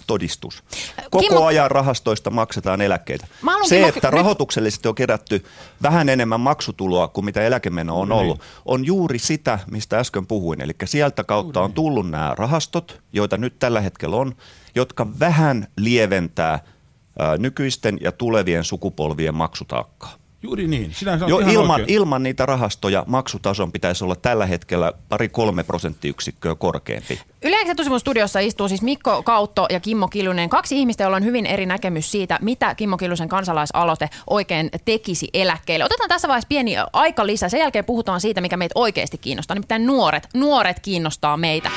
todistus. 0.07 0.62
Koko 1.11 1.19
Kimmo... 1.19 1.45
ajan 1.45 1.71
rahastoista 1.71 2.31
maksetaan 2.31 2.81
eläkkeitä. 2.81 3.26
Se, 3.69 3.75
Kimmo... 3.75 3.88
että 3.88 4.11
rahoituksellisesti 4.11 4.88
on 4.88 4.95
kerätty 4.95 5.45
vähän 5.83 6.09
enemmän 6.09 6.41
maksutuloa 6.41 7.09
kuin 7.09 7.25
mitä 7.25 7.43
eläkemeno 7.43 8.00
on 8.00 8.12
ollut, 8.12 8.41
on 8.65 8.87
juuri 8.87 9.19
sitä, 9.19 9.59
mistä 9.71 9.99
äsken 9.99 10.26
puhuin. 10.26 10.61
Eli 10.61 10.73
sieltä 10.85 11.25
kautta 11.25 11.61
on 11.61 11.73
tullut 11.73 12.11
nämä 12.11 12.35
rahastot, 12.38 13.00
joita 13.12 13.37
nyt 13.37 13.59
tällä 13.59 13.81
hetkellä 13.81 14.17
on, 14.17 14.35
jotka 14.75 15.07
vähän 15.21 15.67
lieventää 15.76 16.59
nykyisten 17.38 17.99
ja 18.00 18.12
tulevien 18.12 18.65
sukupolvien 18.65 19.35
maksutaakkaa. 19.35 20.15
Juuri 20.43 20.67
niin. 20.67 20.95
Sinä 20.95 21.19
jo 21.26 21.38
ilman, 21.38 21.85
ilman 21.87 22.23
niitä 22.23 22.47
rahastoja 22.47 23.05
maksutason 23.07 23.73
pitäisi 23.73 24.05
olla 24.05 24.17
tällä 24.17 24.47
hetkellä 24.47 24.93
pari-kolme 25.09 25.62
prosenttiyksikköä 25.62 26.55
korkeampi. 26.55 27.21
Yleensä 27.47 27.99
studiossa 27.99 28.41
istuu 28.41 28.69
siis 28.69 28.83
Mikko 28.83 29.23
Kautto 29.23 29.67
ja 29.71 29.81
Kimmo 29.81 30.09
Kiljunen, 30.09 30.49
kaksi 30.49 30.79
ihmistä, 30.79 31.03
joilla 31.03 31.17
on 31.17 31.25
hyvin 31.25 31.47
eri 31.47 31.67
näkemys 31.67 32.11
siitä, 32.11 32.38
mitä 32.43 32.75
Kimmo 32.75 32.97
Kiljusen 32.97 33.29
kansalaisaloite 33.29 34.11
oikein 34.31 34.71
tekisi 34.85 35.29
eläkkeelle. 35.35 35.85
Otetaan 35.85 36.09
tässä 36.09 36.29
vaiheessa 36.29 36.49
pieni 36.49 36.75
aika 36.93 37.26
lisää. 37.26 37.49
Sen 37.49 37.61
jälkeen 37.61 37.85
puhutaan 37.85 38.21
siitä, 38.21 38.41
mikä 38.41 38.57
meitä 38.57 38.73
oikeasti 38.75 39.19
kiinnostaa. 39.19 39.55
Nimittäin 39.55 39.87
nuoret. 39.87 40.29
Nuoret 40.35 40.81
kiinnostaa 40.81 41.37
meitä. 41.37 41.71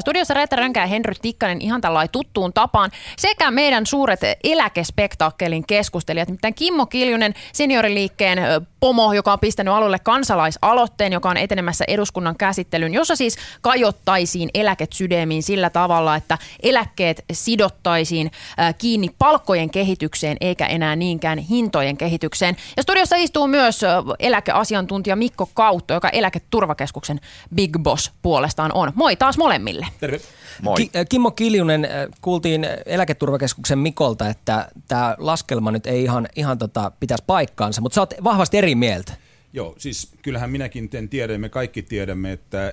Studiossa 0.00 0.34
Reetta 0.34 0.56
Rönkä 0.56 0.80
ja 0.80 0.86
Henry 0.86 1.14
Tikkanen 1.22 1.60
ihan 1.60 1.80
tällainen 1.80 2.12
tuttuun 2.12 2.52
tapaan 2.52 2.90
sekä 3.16 3.50
meidän 3.50 3.86
suuret 3.86 4.20
eläkespektaakkelin 4.44 5.66
keskustelijat. 5.66 6.28
Nimittäin 6.28 6.54
Kimmo 6.54 6.86
Kiljunen, 6.86 7.34
senioriliikkeen 7.52 8.38
pomo, 8.80 9.12
joka 9.12 9.32
on 9.32 9.38
pistänyt 9.38 9.74
alulle 9.74 9.98
kansalaisaloitteen, 9.98 11.12
joka 11.12 11.30
on 11.30 11.36
etenemässä 11.36 11.84
eduskunnan 11.88 12.36
käsittelyyn, 12.36 12.94
jossa 12.94 13.16
siis 13.16 13.36
kajottaisiin 13.60 14.50
eläketsydemiin 14.60 15.42
sillä 15.42 15.70
tavalla, 15.70 16.16
että 16.16 16.38
eläkkeet 16.62 17.24
sidottaisiin 17.32 18.30
kiinni 18.78 19.08
palkkojen 19.18 19.70
kehitykseen 19.70 20.36
eikä 20.40 20.66
enää 20.66 20.96
niinkään 20.96 21.38
hintojen 21.38 21.96
kehitykseen. 21.96 22.56
Ja 22.76 22.82
studiossa 22.82 23.16
istuu 23.16 23.46
myös 23.46 23.80
eläkeasiantuntija 24.18 25.16
Mikko 25.16 25.50
Kautto, 25.54 25.94
joka 25.94 26.08
eläketurvakeskuksen 26.08 27.20
Big 27.54 27.78
Boss 27.78 28.12
puolestaan 28.22 28.72
on. 28.74 28.92
Moi 28.94 29.16
taas 29.16 29.38
molemmille. 29.38 29.86
Terve. 30.00 30.20
Moi. 30.62 30.76
Ki- 30.76 30.90
Kimmo 31.08 31.30
Kiljunen, 31.30 31.88
kuultiin 32.20 32.66
eläketurvakeskuksen 32.86 33.78
Mikolta, 33.78 34.28
että 34.28 34.68
tämä 34.88 35.14
laskelma 35.18 35.70
nyt 35.70 35.86
ei 35.86 36.02
ihan, 36.02 36.28
ihan 36.36 36.58
tota, 36.58 36.92
pitäisi 37.00 37.24
paikkaansa, 37.26 37.80
mutta 37.80 37.94
sä 37.94 38.00
oot 38.00 38.14
vahvasti 38.24 38.58
eri 38.58 38.74
mieltä. 38.74 39.12
Joo, 39.52 39.74
siis 39.78 40.12
kyllähän 40.22 40.50
minäkin 40.50 40.88
tiedän, 41.10 41.40
me 41.40 41.48
kaikki 41.48 41.82
tiedämme, 41.82 42.32
että 42.32 42.72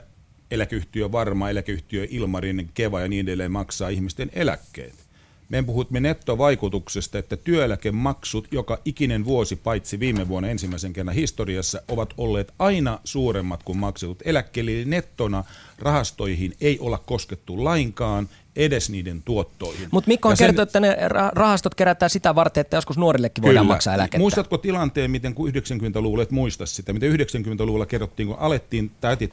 eläkeyhtiö 0.55 1.11
Varma, 1.11 1.49
eläkeyhtiö 1.49 2.07
Ilmarin, 2.09 2.69
Keva 2.73 3.01
ja 3.01 3.07
niin 3.07 3.25
edelleen 3.25 3.51
maksaa 3.51 3.89
ihmisten 3.89 4.29
eläkkeet. 4.33 5.05
Me 5.49 5.63
puhumme 5.63 5.99
nettovaikutuksesta, 5.99 7.17
että 7.17 7.37
työeläkemaksut 7.37 8.47
joka 8.51 8.79
ikinen 8.85 9.25
vuosi, 9.25 9.55
paitsi 9.55 9.99
viime 9.99 10.27
vuonna 10.27 10.49
ensimmäisen 10.49 10.93
kerran 10.93 11.15
historiassa, 11.15 11.81
ovat 11.87 12.13
olleet 12.17 12.53
aina 12.59 12.99
suuremmat 13.03 13.63
kuin 13.63 13.77
maksetut 13.77 14.21
eläkkeelle. 14.25 14.71
Eli 14.71 14.85
nettona 14.85 15.43
rahastoihin 15.79 16.53
ei 16.61 16.79
olla 16.79 16.97
koskettu 16.97 17.63
lainkaan, 17.63 18.29
edes 18.55 18.89
niiden 18.89 19.23
tuottoihin. 19.23 19.87
Mutta 19.91 20.07
Mikko 20.07 20.29
on 20.29 20.35
kertonut, 20.37 20.69
että 20.69 20.79
ne 20.79 20.97
rahastot 21.35 21.75
kerätään 21.75 22.09
sitä 22.09 22.35
varten, 22.35 22.61
että 22.61 22.77
joskus 22.77 22.97
nuorillekin 22.97 23.41
Kyllä. 23.41 23.47
voidaan 23.47 23.65
maksaa 23.65 23.93
eläkettä. 23.93 24.17
Muistatko 24.17 24.57
tilanteen, 24.57 25.11
miten 25.11 25.33
kun 25.33 25.49
90-luvulla, 25.49 26.23
et 26.23 26.31
muista 26.31 26.65
sitä, 26.65 26.93
miten 26.93 27.11
90-luvulla 27.11 27.85
kerrottiin, 27.85 28.27
kun 28.27 28.37
alettiin, 28.39 28.91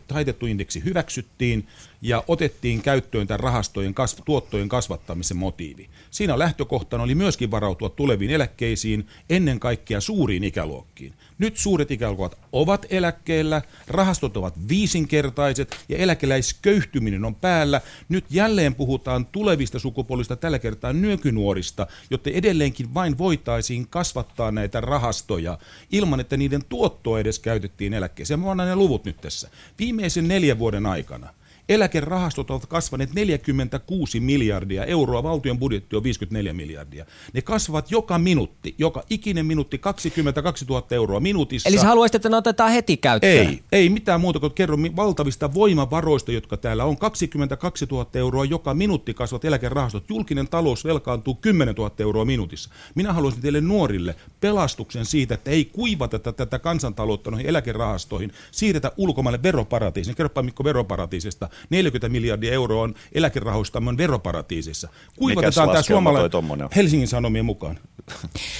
taitettu 0.08 0.46
indeksi 0.46 0.84
hyväksyttiin 0.84 1.66
ja 2.02 2.24
otettiin 2.28 2.82
käyttöön 2.82 3.26
tämän 3.26 3.40
rahastojen 3.40 3.94
kasv- 3.94 4.22
tuottojen 4.24 4.68
kasvattamisen 4.68 5.36
motiivi. 5.36 5.88
Siinä 6.10 6.38
lähtökohtana 6.38 7.02
oli 7.02 7.14
myöskin 7.14 7.50
varautua 7.50 7.88
tuleviin 7.88 8.30
eläkkeisiin, 8.30 9.06
ennen 9.30 9.60
kaikkea 9.60 10.00
suuriin 10.00 10.44
ikäluokkiin. 10.44 11.14
Nyt 11.38 11.56
suuret 11.56 11.90
ikäluokat 11.90 12.38
ovat 12.52 12.86
eläkkeellä, 12.90 13.62
rahastot 13.88 14.36
ovat 14.36 14.68
viisinkertaiset 14.68 15.76
ja 15.88 15.98
eläkeläisköyhtyminen 15.98 17.24
on 17.24 17.34
päällä. 17.34 17.80
Nyt 18.08 18.24
jälleen 18.30 18.74
puhutaan 18.74 19.26
tulevista 19.26 19.78
sukupolvista, 19.78 20.36
tällä 20.36 20.58
kertaa 20.58 20.92
nyökynuorista, 20.92 21.86
jotta 22.10 22.30
edelleenkin 22.30 22.94
vain 22.94 23.18
voitaisiin 23.18 23.88
kasvattaa 23.88 24.50
näitä 24.50 24.80
rahastoja 24.80 25.58
ilman, 25.92 26.20
että 26.20 26.36
niiden 26.36 26.64
tuottoa 26.68 27.20
edes 27.20 27.38
käytettiin 27.38 27.94
eläkkeeseen. 27.94 28.40
Mä 28.40 28.50
annan 28.50 28.68
ne 28.68 28.76
luvut 28.76 29.04
nyt 29.04 29.20
tässä. 29.20 29.48
Viimeisen 29.78 30.28
neljän 30.28 30.58
vuoden 30.58 30.86
aikana– 30.86 31.28
Eläkerahastot 31.68 32.50
ovat 32.50 32.66
kasvaneet 32.66 33.14
46 33.14 34.20
miljardia 34.20 34.84
euroa, 34.84 35.22
valtion 35.22 35.58
budjetti 35.58 35.96
on 35.96 36.02
54 36.02 36.52
miljardia. 36.52 37.06
Ne 37.32 37.42
kasvavat 37.42 37.90
joka 37.90 38.18
minuutti, 38.18 38.74
joka 38.78 39.02
ikinen 39.10 39.46
minuutti 39.46 39.78
22 39.78 40.64
000 40.68 40.86
euroa 40.90 41.20
minuutissa. 41.20 41.68
Eli 41.68 41.78
sä 41.78 41.86
haluaisit, 41.86 42.14
että 42.14 42.28
ne 42.28 42.36
otetaan 42.36 42.72
heti 42.72 42.96
käyttöön? 42.96 43.46
Ei, 43.46 43.62
ei 43.72 43.88
mitään 43.88 44.20
muuta 44.20 44.40
kuin 44.40 44.52
kerron 44.52 44.96
valtavista 44.96 45.54
voimavaroista, 45.54 46.32
jotka 46.32 46.56
täällä 46.56 46.84
on. 46.84 46.96
22 46.96 47.86
000 47.90 48.06
euroa 48.14 48.44
joka 48.44 48.74
minuutti 48.74 49.14
kasvavat 49.14 49.44
eläkerahastot. 49.44 50.10
Julkinen 50.10 50.48
talous 50.48 50.84
velkaantuu 50.84 51.34
10 51.34 51.74
000 51.74 51.92
euroa 51.98 52.24
minuutissa. 52.24 52.70
Minä 52.94 53.12
haluaisin 53.12 53.42
teille 53.42 53.60
nuorille 53.60 54.14
pelastuksen 54.40 55.04
siitä, 55.04 55.34
että 55.34 55.50
ei 55.50 55.64
kuivata 55.64 56.18
tätä 56.18 56.58
kansantaloutta 56.58 57.30
noihin 57.30 57.46
eläkerahastoihin, 57.46 58.32
siirretä 58.50 58.92
ulkomaille 58.96 59.42
veroparatiisiin. 59.42 60.16
Kerropa 60.16 60.42
Mikko 60.42 60.64
veroparatiisista 60.64 61.48
40 61.70 62.08
miljardia 62.08 62.52
euroa 62.52 62.82
on 62.82 62.94
eläkerahoistamme 63.12 63.88
on 63.88 63.96
veroparatiisissa. 63.96 64.88
Kuivatetaan 65.16 65.68
tämä 65.68 65.82
suomalainen 65.82 66.68
Helsingin 66.76 67.08
Sanomien 67.08 67.44
mukaan. 67.44 67.78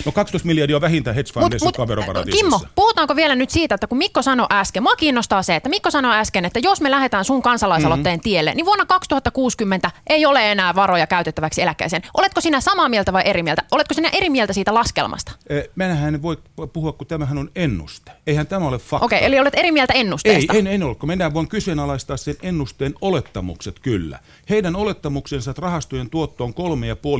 No 0.07 0.13
12 0.13 0.47
miljardia 0.47 0.77
on 0.77 0.83
vähintään 0.83 1.17
hedge 1.17 1.33
fundeissa, 1.33 1.69
jotka 1.69 1.83
on 1.83 1.89
veroparatiisissa. 1.89 2.45
Kimmo, 2.45 2.61
puhutaanko 2.75 3.17
vielä 3.17 3.35
nyt 3.35 3.51
siitä, 3.51 3.75
että 3.75 3.87
kun 3.87 3.99
Mikko 3.99 4.23
sanoi 4.23 4.47
äsken, 4.53 4.83
mua 4.83 4.97
kiinnostaa 4.97 5.43
se, 5.43 5.57
että 5.57 5.69
Mikko 5.69 5.91
sanoi 5.91 6.17
äsken, 6.17 6.45
että 6.45 6.59
jos 6.59 6.81
me 6.81 6.91
lähdetään 6.91 7.25
sun 7.25 7.43
kansalaisaloitteen 7.43 8.17
mm-hmm. 8.17 8.23
tielle, 8.23 8.55
niin 8.55 8.67
vuonna 8.67 8.87
2060 8.87 9.91
ei 10.07 10.27
ole 10.27 10.53
enää 10.53 10.75
varoja 10.75 11.07
käytettäväksi 11.07 11.63
eläkkeeseen. 11.63 12.03
Oletko 12.19 12.41
sinä 12.41 12.61
samaa 12.61 12.89
mieltä 12.89 13.13
vai 13.13 13.23
eri 13.25 13.43
mieltä? 13.43 13.63
Oletko 13.71 13.95
sinä 13.95 14.09
eri 14.09 14.31
mieltä 14.31 14.53
siitä 14.53 14.75
laskelmasta? 14.75 15.33
Eh, 15.49 15.69
Mehän 15.77 16.23
voi 16.23 16.37
puhua, 16.73 16.93
kun 16.93 17.07
tämähän 17.07 17.39
on 17.39 17.51
ennuste. 17.57 18.13
Eihän 18.27 18.47
tämä 18.47 18.67
ole 18.67 18.79
fakta. 18.79 19.07
Okei, 19.07 19.19
okay, 19.19 19.27
eli 19.27 19.39
olet 19.39 19.55
eri 19.55 19.73
mieltä 19.73 19.93
ennusteesta. 19.93 20.53
Ei, 20.53 20.59
en, 20.59 20.67
en 20.67 20.83
ole, 20.83 20.95
kun 20.95 21.07
mennään 21.07 21.35
voin 21.35 21.49
kyseenalaistaa 21.49 22.17
sen 22.17 22.37
ennusteen 22.43 22.82
rahastojen 22.83 22.95
olettamukset 23.01 23.79
kyllä. 23.79 24.19
Heidän 24.51 24.77
olettamuksensa, 24.77 25.51
että 25.51 25.63
rahastojen 25.63 26.11
tuotto 26.11 26.45
on 26.45 26.55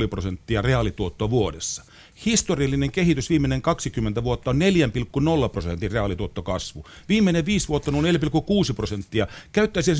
3,5 0.01 0.07
prosenttia 0.07 0.61
reaalituottoa 0.61 1.29
vuodessa. 1.29 1.83
Historiallinen 2.25 2.91
kehitys 2.91 3.29
viimeinen 3.29 3.61
20 3.61 4.23
vuotta 4.23 4.49
on 4.49 4.59
4,0 5.45 5.49
prosentin 5.49 5.91
reaalituottokasvu. 5.91 6.85
Viimeinen 7.09 7.45
5 7.45 7.67
vuotta 7.67 7.91
on 7.91 8.03
4,6 8.03 8.73
prosenttia. 8.75 9.27
Käyttäisi 9.51 9.91
4,0 9.93 9.99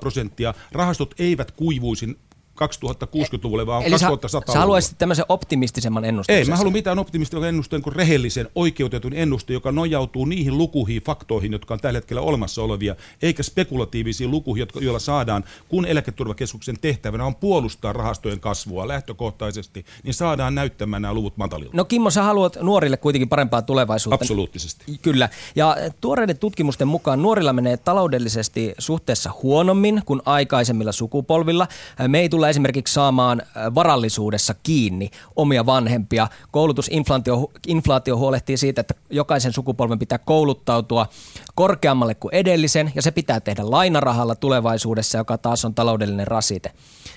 prosenttia. 0.00 0.54
Rahastot 0.72 1.14
eivät 1.18 1.50
kuivuisi 1.50 2.18
2060-luvulle, 2.66 3.66
vaan 3.66 3.82
Eli 3.82 3.90
2100 3.90 4.52
sä 4.52 4.58
haluaisit 4.58 4.98
tämmöisen 4.98 5.24
optimistisemman 5.28 6.04
ennustuksen? 6.04 6.38
Ei, 6.38 6.44
mä 6.44 6.56
haluan 6.56 6.72
mitään 6.72 6.98
optimistisen 6.98 7.44
ennusteen 7.44 7.82
kuin 7.82 7.96
rehellisen, 7.96 8.48
oikeutetun 8.54 9.12
ennusteen, 9.12 9.54
joka 9.54 9.72
nojautuu 9.72 10.24
niihin 10.24 10.58
lukuihin, 10.58 11.02
faktoihin, 11.02 11.52
jotka 11.52 11.74
on 11.74 11.80
tällä 11.80 11.96
hetkellä 11.96 12.22
olemassa 12.22 12.62
olevia, 12.62 12.96
eikä 13.22 13.42
spekulatiivisiin 13.42 14.30
lukuihin, 14.30 14.60
jotka, 14.60 14.80
joilla 14.80 14.98
saadaan, 14.98 15.44
kun 15.68 15.86
eläketurvakeskuksen 15.86 16.78
tehtävänä 16.80 17.24
on 17.24 17.34
puolustaa 17.34 17.92
rahastojen 17.92 18.40
kasvua 18.40 18.88
lähtökohtaisesti, 18.88 19.84
niin 20.02 20.14
saadaan 20.14 20.54
näyttämään 20.54 21.02
nämä 21.02 21.14
luvut 21.14 21.36
matalilta. 21.36 21.76
No 21.76 21.84
Kimmo, 21.84 22.10
sä 22.10 22.22
haluat 22.22 22.58
nuorille 22.60 22.96
kuitenkin 22.96 23.28
parempaa 23.28 23.62
tulevaisuutta. 23.62 24.14
Absoluuttisesti. 24.14 24.98
Kyllä. 25.02 25.28
Ja 25.56 25.76
tuoreiden 26.00 26.38
tutkimusten 26.38 26.88
mukaan 26.88 27.22
nuorilla 27.22 27.52
menee 27.52 27.76
taloudellisesti 27.76 28.74
suhteessa 28.78 29.30
huonommin 29.42 30.02
kuin 30.06 30.20
aikaisemmilla 30.24 30.92
sukupolvilla. 30.92 31.68
Me 32.08 32.20
ei 32.20 32.28
tule 32.28 32.47
esimerkiksi 32.48 32.94
saamaan 32.94 33.42
varallisuudessa 33.74 34.54
kiinni 34.62 35.10
omia 35.36 35.66
vanhempia. 35.66 36.28
Koulutusinflaatio 36.50 37.50
inflaatio 37.66 38.16
huolehtii 38.16 38.56
siitä, 38.56 38.80
että 38.80 38.94
jokaisen 39.10 39.52
sukupolven 39.52 39.98
pitää 39.98 40.18
kouluttautua 40.18 41.06
korkeammalle 41.54 42.14
kuin 42.14 42.34
edellisen, 42.34 42.92
ja 42.94 43.02
se 43.02 43.10
pitää 43.10 43.40
tehdä 43.40 43.70
lainarahalla 43.70 44.34
tulevaisuudessa, 44.34 45.18
joka 45.18 45.38
taas 45.38 45.64
on 45.64 45.74
taloudellinen 45.74 46.26
rasite. 46.26 46.72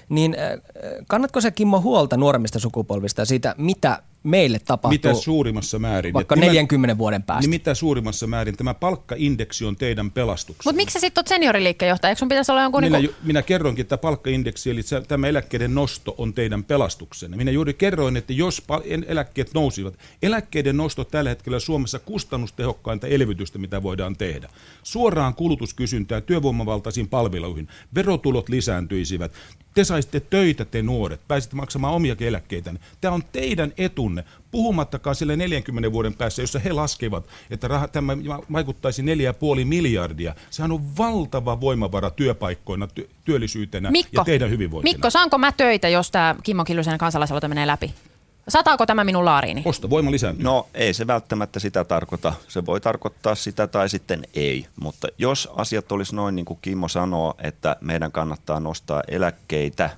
Niin 0.09 0.35
kannatko 1.07 1.41
se 1.41 1.51
Kimmo 1.51 1.81
huolta 1.81 2.17
nuoremmista 2.17 2.59
sukupolvista 2.59 3.25
siitä, 3.25 3.55
mitä 3.57 4.03
meille 4.23 4.59
tapahtuu 4.59 4.93
mitä 4.93 5.13
suurimmassa 5.13 5.79
määrin. 5.79 6.13
vaikka 6.13 6.35
40 6.35 6.97
vuoden 6.97 7.23
päästä. 7.23 7.41
Niin 7.41 7.49
mitä 7.49 7.73
suurimmassa 7.73 8.27
määrin 8.27 8.57
tämä 8.57 8.73
palkkaindeksi 8.73 9.65
on 9.65 9.75
teidän 9.75 10.11
pelastuksenne. 10.11 10.69
Mutta 10.69 10.75
miksi 10.75 10.93
sä 10.93 10.99
sitten 10.99 11.21
oot 11.21 11.27
senioriliikkeen 11.27 11.89
johtaja? 11.89 12.09
Eikö 12.09 12.19
sun 12.19 12.29
pitäisi 12.29 12.51
olla 12.51 12.61
jonkun... 12.61 12.83
Minä, 12.83 12.99
niinku... 12.99 13.15
minä 13.23 13.41
kerroinkin, 13.41 13.83
että 13.83 13.97
palkkaindeksi, 13.97 14.69
eli 14.69 14.81
tämä 15.07 15.27
eläkkeiden 15.27 15.75
nosto 15.75 16.15
on 16.17 16.33
teidän 16.33 16.63
pelastuksenne. 16.63 17.37
Minä 17.37 17.51
juuri 17.51 17.73
kerroin, 17.73 18.17
että 18.17 18.33
jos 18.33 18.63
eläkkeet 19.07 19.53
nousivat, 19.53 19.93
eläkkeiden 20.21 20.77
nosto 20.77 21.03
tällä 21.03 21.29
hetkellä 21.29 21.59
Suomessa 21.59 21.99
kustannustehokkainta 21.99 23.07
elvytystä, 23.07 23.59
mitä 23.59 23.83
voidaan 23.83 24.15
tehdä. 24.15 24.49
Suoraan 24.83 25.35
kulutuskysyntää 25.35 26.21
työvoimavaltaisiin 26.21 27.09
palveluihin, 27.09 27.67
verotulot 27.95 28.49
lisääntyisivät, 28.49 29.31
te 29.73 29.83
saisitte 29.83 30.19
töitä 30.19 30.65
te 30.65 30.81
nuoret, 30.81 31.21
pääsitte 31.27 31.55
maksamaan 31.55 31.93
omiakin 31.93 32.27
eläkkeitä. 32.27 32.73
Tämä 33.01 33.13
on 33.13 33.23
teidän 33.31 33.73
etunne, 33.77 34.23
puhumattakaan 34.51 35.15
sille 35.15 35.35
40 35.35 35.91
vuoden 35.91 36.13
päässä, 36.13 36.41
jossa 36.41 36.59
he 36.59 36.73
laskevat, 36.73 37.27
että 37.49 37.67
raha, 37.67 37.87
tämä 37.87 38.17
vaikuttaisi 38.51 39.01
4,5 39.01 39.65
miljardia. 39.65 40.35
Sehän 40.49 40.71
on 40.71 40.97
valtava 40.97 41.61
voimavara 41.61 42.09
työpaikkoina, 42.09 42.87
ty- 42.99 43.09
työllisyytenä 43.25 43.91
Mikko, 43.91 44.21
ja 44.21 44.23
teidän 44.23 44.49
hyvinvointina. 44.49 44.95
Mikko, 44.95 45.09
saanko 45.09 45.37
mä 45.37 45.51
töitä, 45.51 45.89
jos 45.89 46.11
tämä 46.11 46.35
Kimmo 46.43 46.63
Kiljusen 46.63 46.97
kansalaisaloite 46.97 47.47
menee 47.47 47.67
läpi? 47.67 47.93
Sataako 48.51 48.85
tämä 48.85 49.03
minun 49.03 49.25
laariini? 49.25 49.61
Ostovoima 49.65 50.11
lisääntyy. 50.11 50.43
No 50.43 50.67
ei 50.73 50.93
se 50.93 51.07
välttämättä 51.07 51.59
sitä 51.59 51.83
tarkoita. 51.83 52.33
Se 52.47 52.65
voi 52.65 52.81
tarkoittaa 52.81 53.35
sitä 53.35 53.67
tai 53.67 53.89
sitten 53.89 54.23
ei. 54.33 54.67
Mutta 54.81 55.07
jos 55.17 55.49
asiat 55.55 55.91
olisi 55.91 56.15
noin 56.15 56.35
niin 56.35 56.45
kuin 56.45 56.59
Kimmo 56.61 56.87
sanoo, 56.87 57.33
että 57.43 57.75
meidän 57.81 58.11
kannattaa 58.11 58.59
nostaa 58.59 59.03
eläkkeitä 59.07 59.89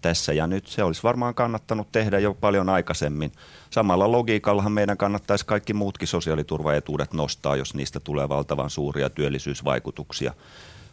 tässä 0.00 0.32
ja 0.32 0.46
nyt, 0.46 0.66
se 0.66 0.84
olisi 0.84 1.02
varmaan 1.02 1.34
kannattanut 1.34 1.92
tehdä 1.92 2.18
jo 2.18 2.34
paljon 2.34 2.68
aikaisemmin. 2.68 3.32
Samalla 3.70 4.12
logiikallahan 4.12 4.72
meidän 4.72 4.96
kannattaisi 4.96 5.46
kaikki 5.46 5.74
muutkin 5.74 6.08
sosiaaliturvaetuudet 6.08 7.12
nostaa, 7.12 7.56
jos 7.56 7.74
niistä 7.74 8.00
tulee 8.00 8.28
valtavan 8.28 8.70
suuria 8.70 9.10
työllisyysvaikutuksia. 9.10 10.32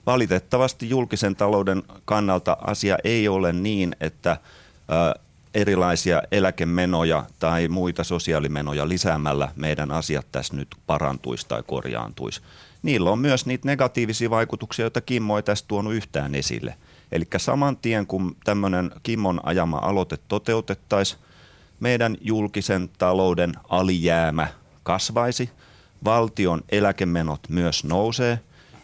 Valitettavasti 0.06 0.90
julkisen 0.90 1.36
talouden 1.36 1.84
kannalta 2.06 2.58
asia 2.62 2.98
ei 3.04 3.28
ole 3.28 3.54
niin, 3.54 3.96
että 4.00 4.38
erilaisia 5.54 6.24
eläkemenoja 6.32 7.26
tai 7.40 7.68
muita 7.68 8.04
sosiaalimenoja 8.04 8.90
lisäämällä 8.90 9.52
meidän 9.56 9.92
asiat 9.92 10.28
tässä 10.32 10.56
nyt 10.56 10.68
parantuisi 10.88 11.48
tai 11.48 11.64
korjaantuisi. 11.68 12.42
Niillä 12.84 13.10
on 13.12 13.20
myös 13.20 13.46
niitä 13.46 13.68
negatiivisia 13.68 14.30
vaikutuksia, 14.30 14.84
joita 14.84 15.02
Kimmo 15.02 15.38
ei 15.38 15.44
tästä 15.44 15.68
tuonut 15.68 15.94
yhtään 15.94 16.36
esille. 16.36 16.76
Eli 17.12 17.26
saman 17.38 17.78
tien, 17.78 18.08
kun 18.08 18.36
tämmöinen 18.44 18.92
Kimmon 19.04 19.40
ajama 19.44 19.78
aloite 19.78 20.18
toteutettaisiin, 20.28 21.22
meidän 21.80 22.18
julkisen 22.22 22.90
talouden 22.98 23.54
alijäämä 23.70 24.48
kasvaisi, 24.84 25.50
valtion 26.06 26.62
eläkemenot 26.70 27.40
myös 27.50 27.84
nousee 27.84 28.40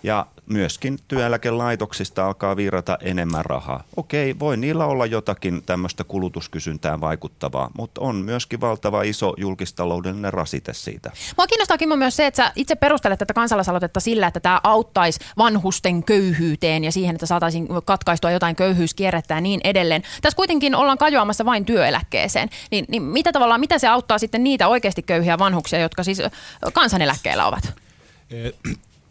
ja 0.06 0.26
myöskin 0.46 0.98
työeläkelaitoksista 1.08 2.26
alkaa 2.26 2.56
virrata 2.56 2.98
enemmän 3.02 3.46
rahaa. 3.46 3.84
Okei, 3.96 4.39
voi 4.39 4.58
niillä 4.58 4.86
olla 4.86 5.06
jotakin 5.06 5.63
tämmöistä 5.65 6.04
kulutuskysyntään 6.04 7.02
vaikuttavaa, 7.02 7.72
mutta 7.78 8.02
on 8.02 8.15
myöskin 8.15 8.62
valtava 8.62 9.02
iso 9.02 9.34
julkistaloudellinen 9.38 10.34
rasite 10.34 10.74
siitä. 10.74 11.12
Mua 11.38 11.48
kiinnostaa 11.48 11.78
Kimmo 11.78 11.96
myös 11.96 12.15
se, 12.15 12.26
että 12.26 12.44
sä 12.44 12.52
itse 12.56 12.76
perustelet 12.76 13.20
tätä 13.20 13.34
kansalaisaloitetta 13.34 14.00
sillä, 14.00 14.28
että 14.28 14.39
tämä 14.39 14.62
auttaisi 14.63 15.20
vanhusten 15.38 16.04
köyhyyteen 16.04 16.84
ja 16.84 16.91
siihen, 16.91 17.15
että 17.15 17.26
saataisiin 17.26 17.68
katkaistua 17.86 18.32
jotain 18.32 18.56
köyhyyskierrettä 18.56 19.34
ja 19.34 19.41
niin 19.41 19.62
edelleen. 19.63 20.02
Tässä 20.22 20.38
kuitenkin 20.38 20.76
ollaan 20.76 20.98
kajoamassa 20.98 21.46
vain 21.46 21.65
työeläkkeeseen. 21.65 22.50
Niin, 22.72 22.86
niin 22.88 23.04
mitä 23.04 23.32
tavallaan, 23.32 23.60
mitä 23.60 23.80
se 23.80 23.88
auttaa 23.88 24.18
sitten 24.18 24.44
niitä 24.44 24.68
oikeasti 24.68 25.04
köyhiä 25.04 25.39
vanhuksia, 25.39 25.80
jotka 25.80 26.04
siis 26.04 26.22
kansaneläkkeellä 26.74 27.48
ovat? 27.48 27.74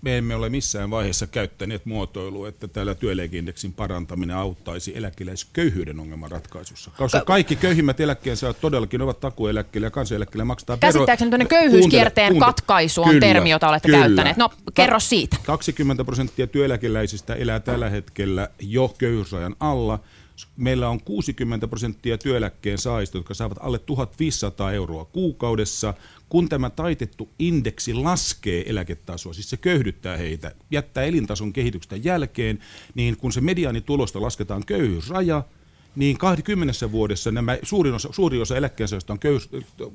Me 0.05 0.19
emme 0.19 0.35
ole 0.35 0.49
missään 0.49 0.91
vaiheessa 0.91 1.27
käyttäneet 1.27 1.87
muotoilua, 1.87 2.49
että 2.49 2.69
tällä 2.69 2.95
työeläkeindeksin 2.95 3.73
parantaminen 3.73 4.37
auttaisi 4.37 4.97
eläkeläisköyhyyden 4.97 6.01
ongelman 6.01 6.31
ratkaisussa. 6.31 6.91
Koska 6.97 7.21
kaikki 7.21 7.57
köyhimmät 7.57 8.01
eläkkeensaajat 8.01 8.61
todellakin 8.61 9.03
ovat 9.03 9.21
takueläkkeellä 9.21 9.87
ja 9.87 9.91
kansaneläkkeellä 9.91 10.45
maksetaan 10.45 10.79
vero. 10.83 10.93
Käsittääkseni 10.93 11.47
köyhyyskierteen 11.47 12.33
kuuntele, 12.33 12.47
katkaisu 12.47 13.03
on 13.03 13.09
kyllä, 13.09 13.21
termi, 13.21 13.51
jota 13.51 13.69
olette 13.69 13.89
kyllä. 13.89 13.99
käyttäneet. 13.99 14.37
No 14.37 14.51
kerro 14.75 15.01
siitä. 15.01 15.37
20 15.47 16.05
prosenttia 16.05 16.47
työeläkeläisistä 16.47 17.35
elää 17.35 17.61
tällä 17.61 17.91
hetkellä 17.91 18.49
jo 18.61 18.95
köyhyysrajan 18.99 19.57
alla. 19.61 19.99
Meillä 20.57 20.89
on 20.89 21.01
60 21.01 21.69
prosenttia 21.69 22.19
työeläkkeen 22.19 22.79
saajista, 22.79 23.19
jotka 23.19 23.35
saavat 23.35 23.59
alle 23.61 23.79
1500 23.79 24.73
euroa 24.73 25.05
kuukaudessa 25.05 25.95
kun 26.29 26.49
tämä 26.49 26.71
taitettu 26.71 27.31
indeksi 27.39 27.95
laskee 27.95 28.71
eläketasoa, 28.71 29.33
siis 29.33 29.51
se 29.51 29.57
köyhdyttää 29.57 30.17
heitä, 30.17 30.53
jättää 30.71 31.05
elintason 31.05 31.53
kehityksestä 31.53 31.97
jälkeen, 31.97 32.59
niin 32.95 33.17
kun 33.17 33.33
se 33.33 33.41
mediaanitulosta 33.41 34.21
lasketaan 34.21 34.65
köyhyysraja, 34.67 35.43
niin 35.97 36.19
20 36.19 36.93
vuodessa 36.93 37.31
nämä 37.31 37.59
suurin 37.63 37.95
osa, 37.95 38.09
suuri 38.13 38.41
osa 38.41 38.57
eläkkeensaajista 38.57 39.13
on, 39.13 39.19
köys, 39.19 39.51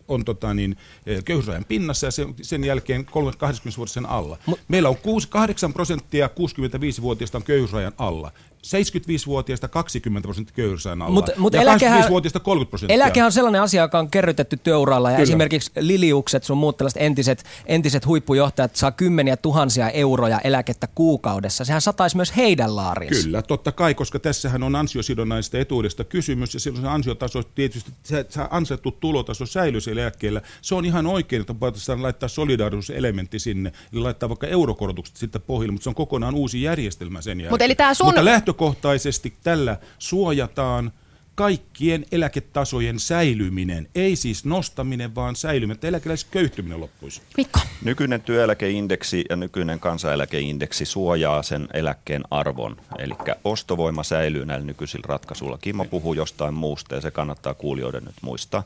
on 0.07 0.25
tota 0.25 0.53
niin, 0.53 0.77
eh, 1.05 1.23
köyhyysrajan 1.23 1.65
pinnassa 1.65 2.07
ja 2.07 2.11
sen, 2.11 2.35
sen 2.41 2.63
jälkeen 2.63 3.05
20 3.05 3.77
vuodessa 3.77 3.93
sen 3.93 4.05
alla. 4.05 4.37
Meillä 4.67 4.89
on 4.89 4.97
6, 4.97 5.27
8 5.27 5.73
prosenttia 5.73 6.27
65-vuotiaista 6.27 7.37
on 7.37 7.43
köyhyysrajan 7.43 7.93
alla. 7.97 8.31
75-vuotiaista 8.67 9.67
20 9.67 10.25
prosenttia 10.25 10.55
köyhyysrajan 10.55 11.01
alla. 11.01 11.13
Mut, 11.13 11.29
mut 11.37 11.53
ja 11.53 11.61
25-vuotiaista 11.61 12.39
30 12.39 12.69
prosenttia. 12.69 12.95
Eläkehän 12.95 13.25
on 13.25 13.31
sellainen 13.31 13.61
asia, 13.61 13.81
joka 13.81 13.99
on 13.99 14.11
kerrytetty 14.11 14.57
työuralla. 14.57 15.09
Ja 15.09 15.15
Kyllä. 15.15 15.23
esimerkiksi 15.23 15.71
Liliukset, 15.79 16.43
sun 16.43 16.57
muut 16.57 16.77
tällaiset 16.77 17.01
entiset, 17.01 17.43
entiset 17.65 18.05
huippujohtajat 18.05 18.75
saa 18.75 18.91
kymmeniä 18.91 19.37
tuhansia 19.37 19.89
euroja 19.89 20.39
eläkettä 20.39 20.87
kuukaudessa. 20.95 21.65
Sehän 21.65 21.81
sataisi 21.81 22.15
myös 22.15 22.37
heidän 22.37 22.75
laariinsa. 22.75 23.23
Kyllä, 23.23 23.41
totta 23.41 23.71
kai, 23.71 23.93
koska 23.93 24.19
tässähän 24.19 24.63
on 24.63 24.75
ansiosidonnaista 24.75 25.57
etuudesta 25.57 26.03
kysymys. 26.03 26.53
Ja 26.53 26.59
silloin 26.59 26.83
se 26.83 26.89
ansiotaso, 26.89 27.43
tietysti 27.43 27.91
se, 28.03 28.25
se 28.29 28.41
ansaittu 28.49 28.91
tulotaso 28.91 29.45
säilyy 29.45 29.81
siellä 29.81 30.01
eläkkeellä. 30.01 30.41
Se 30.61 30.75
on 30.75 30.85
ihan 30.85 31.07
oikein, 31.07 31.41
että 31.41 31.59
voitaisiin 31.59 32.03
laittaa 32.03 32.29
solidaarisuuselementti 32.29 33.39
sinne. 33.39 33.71
Eli 33.93 34.01
laittaa 34.01 34.29
vaikka 34.29 34.47
eurokorotukset 34.47 35.15
sitten 35.15 35.41
pohjille, 35.41 35.71
mutta 35.71 35.83
se 35.83 35.89
on 35.89 35.95
kokonaan 35.95 36.35
uusi 36.35 36.61
järjestelmä 36.61 37.21
sen 37.21 37.39
jälkeen. 37.39 37.53
Mut 37.53 37.61
eli 37.61 37.75
sun... 37.93 38.05
Mutta 38.07 38.25
lähtökohtaisesti 38.49 39.33
tällä 39.43 39.77
suojataan 39.99 40.91
kaikkien 41.35 42.05
eläketasojen 42.11 42.99
säilyminen, 42.99 43.87
ei 43.95 44.15
siis 44.15 44.45
nostaminen, 44.45 45.15
vaan 45.15 45.35
säilyminen, 45.35 45.75
että 45.75 45.87
eläkeläisköyhtyminen 45.87 46.79
loppuisi. 46.79 47.21
Mikko. 47.37 47.59
Nykyinen 47.83 48.21
työeläkeindeksi 48.21 49.25
ja 49.29 49.35
nykyinen 49.35 49.79
kansaneläkeindeksi 49.79 50.85
suojaa 50.85 51.43
sen 51.43 51.67
eläkkeen 51.73 52.23
arvon, 52.31 52.77
eli 52.97 53.13
ostovoima 53.43 54.03
säilyy 54.03 54.45
näillä 54.45 54.65
nykyisillä 54.65 55.05
ratkaisuilla. 55.07 55.57
Kimmo 55.57 55.85
puhuu 55.85 56.13
jostain 56.13 56.53
muusta 56.53 56.95
ja 56.95 57.01
se 57.01 57.11
kannattaa 57.11 57.53
kuulijoiden 57.53 58.03
nyt 58.03 58.15
muistaa. 58.21 58.63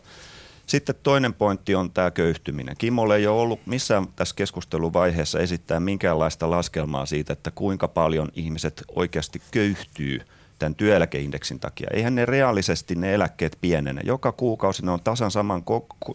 Sitten 0.66 0.96
toinen 1.04 1.34
pointti 1.34 1.76
on 1.76 1.92
tämä 1.92 2.12
köyhtyminen. 2.12 2.76
Kimmolle 2.78 3.16
ei 3.16 3.28
ole 3.28 3.42
ollut 3.42 3.60
missään 3.66 4.08
tässä 4.16 4.36
keskusteluvaiheessa 4.36 5.40
esittää 5.40 5.80
minkäänlaista 5.80 6.50
laskelmaa 6.50 7.06
siitä, 7.06 7.34
että 7.34 7.52
kuinka 7.52 7.88
paljon 7.88 8.30
ihmiset 8.36 8.84
oikeasti 8.96 9.42
köyhtyy 9.52 10.22
tämän 10.60 10.76
työeläkeindeksin 10.76 11.60
takia. 11.60 11.88
Eihän 11.94 12.16
ne 12.16 12.26
reaalisesti 12.26 12.96
ne 12.96 13.14
eläkkeet 13.14 13.58
pienene. 13.62 14.02
Joka 14.06 14.32
kuukausi 14.32 14.86
ne 14.86 14.92
on 14.92 15.04
tasan 15.04 15.32
saman 15.32 15.64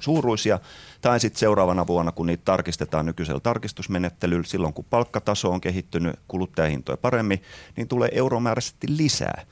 suuruisia, 0.01 0.59
tai 1.01 1.21
sitten 1.21 1.41
seuraavana 1.41 1.87
vuonna, 1.87 2.13
kun 2.13 2.27
niitä 2.27 2.43
tarkistetaan 2.45 3.07
nykyisellä 3.07 3.41
tarkistusmenettelyllä, 3.41 4.47
silloin 4.47 4.75
kun 4.75 4.85
palkkataso 4.91 5.51
on 5.51 5.61
kehittynyt 5.61 6.17
kuluttajahintoja 6.29 6.97
paremmin, 6.97 7.43
niin 7.77 7.89
tulee 7.89 8.09
euromääräisesti 8.13 8.87
lisää. 8.97 9.47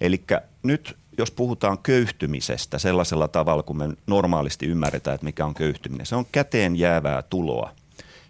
Eli 0.00 0.24
nyt 0.62 0.96
jos 1.20 1.30
puhutaan 1.30 1.78
köyhtymisestä 1.78 2.78
sellaisella 2.78 3.28
tavalla, 3.28 3.62
kun 3.62 3.76
me 3.76 3.88
normaalisti 4.06 4.66
ymmärretään, 4.66 5.14
että 5.14 5.24
mikä 5.24 5.46
on 5.46 5.54
köyhtyminen, 5.54 6.06
se 6.06 6.16
on 6.16 6.26
käteen 6.32 6.76
jäävää 6.76 7.22
tuloa. 7.22 7.72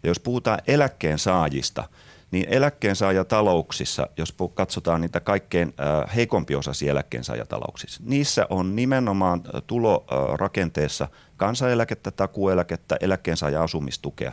Ja 0.02 0.10
jos 0.10 0.20
puhutaan 0.20 0.58
eläkkeen 0.66 1.18
saajista, 1.18 1.84
niin 2.30 2.46
eläkkeensaajatalouksissa, 2.48 4.08
jos 4.16 4.34
katsotaan 4.54 5.00
niitä 5.00 5.20
kaikkein 5.20 5.74
heikompi 6.16 6.54
osaisia 6.54 6.90
eläkkeensaajatalouksissa, 6.90 8.02
niissä 8.04 8.46
on 8.50 8.76
nimenomaan 8.76 9.42
tulorakenteessa 9.66 11.08
kansaneläkettä, 11.36 12.10
takueläkettä, 12.10 12.96
eläkkeensaaja 13.00 13.62
asumistukea. 13.62 14.32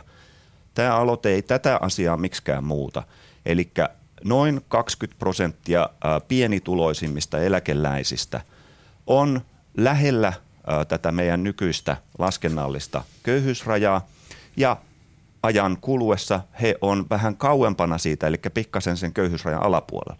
Tämä 0.74 0.96
aloite 0.96 1.28
ei 1.28 1.42
tätä 1.42 1.78
asiaa 1.82 2.16
miksikään 2.16 2.64
muuta. 2.64 3.02
Eli 3.46 3.70
noin 4.24 4.60
20 4.68 5.18
prosenttia 5.18 5.88
pienituloisimmista 6.28 7.38
eläkeläisistä 7.38 8.40
on 9.06 9.40
lähellä 9.76 10.32
tätä 10.88 11.12
meidän 11.12 11.44
nykyistä 11.44 11.96
laskennallista 12.18 13.04
köyhyysrajaa 13.22 14.06
ja 14.56 14.76
ajan 15.42 15.78
kuluessa 15.80 16.40
he 16.60 16.74
on 16.80 17.06
vähän 17.10 17.36
kauempana 17.36 17.98
siitä, 17.98 18.26
eli 18.26 18.36
pikkasen 18.54 18.96
sen 18.96 19.12
köyhyysrajan 19.12 19.62
alapuolella. 19.62 20.16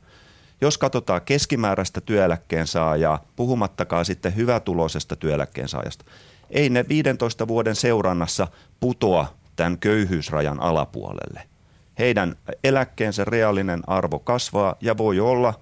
Jos 0.61 0.79
katsotaan 0.79 1.21
keskimääräistä 1.23 2.01
työeläkkeen 2.01 2.67
saajaa, 2.67 3.25
puhumattakaan 3.37 4.05
sitten 4.05 4.37
hyvätuloisesta 4.37 5.17
työeläkkeen 5.17 5.69
saajasta, 5.69 6.05
ei 6.51 6.71
ne 6.71 6.85
15 6.89 7.49
vuoden 7.49 7.77
seurannassa 7.77 8.49
putoa 8.81 9.35
tämän 9.57 9.79
köyhyysrajan 9.79 10.61
alapuolelle– 10.61 11.43
heidän 11.99 12.37
eläkkeensä 12.65 13.25
reaalinen 13.25 13.81
arvo 13.87 14.19
kasvaa 14.19 14.75
ja 14.81 14.97
voi 14.99 15.21
olla, 15.21 15.55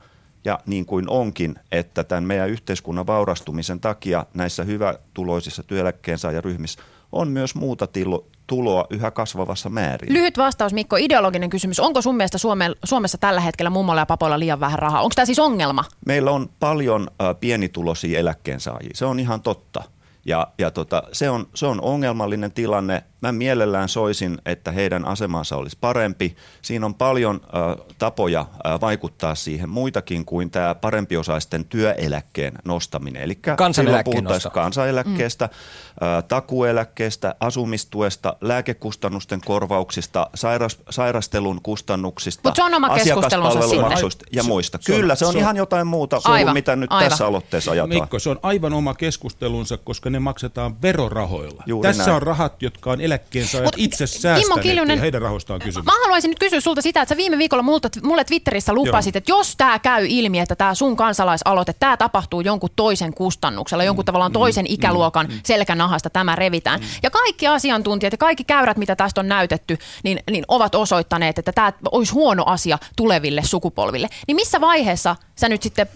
ja 0.45 0.59
niin 0.67 0.87
kuin 0.87 1.11
onkin, 1.11 1.55
että 1.73 2.05
tämän 2.05 2.25
meidän 2.25 2.51
yhteiskunnan 2.51 3.07
vaurastumisen 3.07 3.81
takia 3.81 4.27
näissä 4.35 4.65
hyvätuloisissa 4.65 5.63
työeläkkeensaajaryhmissä 5.63 6.83
on 7.13 7.29
myös 7.29 7.55
muuta 7.55 7.87
tilo, 7.87 8.27
tuloa 8.47 8.87
yhä 8.91 9.11
kasvavassa 9.11 9.69
määrin. 9.69 10.13
Lyhyt 10.13 10.39
vastaus 10.39 10.73
Mikko, 10.73 10.97
ideologinen 10.97 11.51
kysymys. 11.51 11.81
Onko 11.81 12.03
sun 12.03 12.17
mielestä 12.17 12.39
Suome, 12.39 12.71
Suomessa 12.85 13.19
tällä 13.19 13.41
hetkellä 13.41 13.71
mummolla 13.71 14.01
ja 14.01 14.07
papoilla 14.07 14.39
liian 14.39 14.61
vähän 14.61 14.79
rahaa? 14.79 15.03
Onko 15.03 15.13
tämä 15.15 15.27
siis 15.27 15.39
ongelma? 15.39 15.85
Meillä 16.07 16.31
on 16.31 16.51
paljon 16.61 17.09
äh, 17.23 17.37
pienituloisia 17.41 18.19
eläkkeensaajia, 18.19 18.91
se 18.95 19.05
on 19.05 19.21
ihan 19.21 19.43
totta. 19.43 19.83
Ja, 20.27 20.47
ja 20.59 20.71
tota, 20.71 21.03
se, 21.13 21.31
on, 21.31 21.49
se 21.55 21.67
on 21.67 21.81
ongelmallinen 21.81 22.53
tilanne. 22.53 23.05
Mä 23.21 23.33
mielellään 23.33 23.89
soisin, 23.89 24.39
että 24.47 24.73
heidän 24.73 25.05
asemansa 25.05 25.57
olisi 25.57 25.77
parempi. 25.81 26.37
Siinä 26.63 26.87
on 26.87 26.95
paljon 26.95 27.41
äh, 27.45 27.87
tapoja 27.99 28.41
äh, 28.41 28.81
vaikuttaa 28.81 29.35
siihen 29.35 29.69
muitakin 29.69 30.25
kuin 30.25 30.51
tämä 30.51 30.75
parempiosaisten 30.75 31.65
työeläkkeen 31.65 32.53
nostaminen. 32.65 33.23
Eli 33.23 33.35
kansaneläkkeen 33.35 34.25
nosto. 34.25 34.51
kansaneläkkeestä, 34.51 35.47
mm. 35.47 36.07
äh, 36.07 36.25
takueläkkeestä, 36.25 37.35
asumistuesta, 37.41 38.37
lääkekustannusten 38.41 39.41
korvauksista, 39.45 40.31
sairas, 40.35 40.79
sairastelun 40.91 41.63
kustannuksista, 41.63 42.49
Mut 42.49 42.57
se 42.57 42.63
on 42.63 42.75
oma 42.75 42.87
asiakaspalvelumaksuista 42.87 44.25
ja 44.33 44.43
muista. 44.43 44.79
Se, 44.81 44.93
Kyllä, 44.93 45.15
se 45.15 45.27
on, 45.27 45.33
se 45.33 45.39
on 45.39 45.43
ihan 45.43 45.57
jotain 45.57 45.87
muuta 45.87 46.21
kuin 46.21 46.33
aivan, 46.33 46.55
mitä 46.55 46.77
nyt 46.77 46.93
aivan. 46.93 47.11
tässä 47.11 47.27
aloitteessa 47.27 47.71
ajataan. 47.71 47.89
Mikko, 47.89 48.19
se 48.19 48.31
on 48.31 48.41
aivan 48.43 48.73
oma 48.73 48.95
keskustelunsa, 48.95 49.77
koska 49.77 50.16
ne 50.17 50.21
maksetaan 50.21 50.83
verorahoilla. 50.83 51.63
Juuri 51.67 51.89
Tässä 51.89 52.03
näin. 52.03 52.17
on 52.17 52.23
rahat, 52.23 52.63
jotka 52.63 52.91
on 52.91 53.01
eläkkeensaajat 53.01 53.75
itse 53.77 54.07
säästäneet 54.07 54.63
Kiljunen, 54.63 55.01
heidän 55.01 55.23
rahoistaan 55.23 55.61
kysymys. 55.61 55.87
Mä 55.87 55.93
haluaisin 56.03 56.29
nyt 56.29 56.39
kysyä 56.39 56.61
sulta 56.61 56.83
sitä, 56.83 57.03
että 57.03 57.15
sä 57.15 57.17
viime 57.17 57.39
viikolla 57.39 57.63
multa, 57.63 57.89
mulle 58.03 58.25
Twitterissä 58.25 58.73
lupasit, 58.73 59.15
Joo. 59.15 59.19
että 59.19 59.33
jos 59.33 59.57
tämä 59.57 59.79
käy 59.79 60.07
ilmi, 60.09 60.39
että 60.39 60.57
tämä 60.57 60.75
sun 60.75 60.97
kansalaisaloite, 60.97 61.73
tämä 61.73 61.97
tapahtuu 61.97 62.41
jonkun 62.41 62.71
toisen 62.77 63.15
kustannuksella, 63.15 63.85
jonkun 63.85 64.03
mm, 64.03 64.07
tavallaan 64.07 64.33
toisen 64.33 64.65
mm, 64.65 64.73
ikäluokan 64.73 65.27
mm, 65.27 65.41
selkänahasta 65.45 66.11
tämä 66.11 66.37
revitään. 66.37 66.81
Mm. 66.81 66.87
Ja 67.03 67.11
kaikki 67.11 67.47
asiantuntijat 67.47 68.13
ja 68.13 68.19
kaikki 68.19 68.45
käyrät, 68.45 68.77
mitä 68.77 68.97
tästä 68.97 69.21
on 69.21 69.29
näytetty, 69.29 69.79
niin, 70.03 70.21
niin 70.31 70.45
ovat 70.49 70.75
osoittaneet, 70.75 71.39
että 71.39 71.53
tämä 71.53 71.73
olisi 71.93 72.13
huono 72.13 72.45
asia 72.47 72.79
tuleville 72.97 73.43
sukupolville. 73.45 74.09
Niin 74.27 74.37
missä 74.37 74.61
vaiheessa 74.61 75.17
sä 75.37 75.49
nyt 75.49 75.63
sitten 75.63 75.89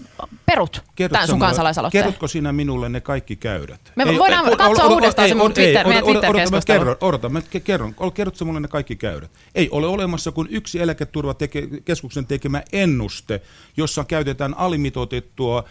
perut 0.50 0.84
Kerrot 0.94 1.12
tämän 1.12 1.28
sun 1.28 1.36
mulle, 1.36 1.46
kansalaisaloitteen? 1.46 2.04
Kerrotko 2.04 2.28
sinä 2.28 2.52
minulle 2.52 2.88
ne 2.88 3.00
kaikki 3.00 3.36
käyrät? 3.36 3.92
Me 3.96 4.02
ei, 4.02 4.18
voidaan 4.18 4.48
ei, 4.48 4.56
katsoa 4.56 4.84
o, 4.84 4.92
uudestaan 4.94 5.24
ei, 5.24 5.28
se 5.28 5.34
mun 5.34 5.52
Twitter, 5.52 5.86
ei, 5.86 5.88
meidän 5.88 6.04
Twitter-keskustelu. 6.04 6.78
Kerron, 6.78 6.96
odota, 7.00 7.28
mä 7.28 7.42
kerron, 7.64 7.94
kerrotko 8.14 8.44
mulle 8.44 8.60
ne 8.60 8.68
kaikki 8.68 8.96
käyrät? 8.96 9.30
Ei 9.54 9.68
ole 9.70 9.86
olemassa 9.86 10.32
kuin 10.32 10.48
yksi 10.50 10.80
eläketurvakeskuksen 10.80 12.26
tekemä 12.26 12.62
ennuste, 12.72 13.40
jossa 13.76 14.04
käytetään 14.04 14.54
alimitoitettua 14.58 15.64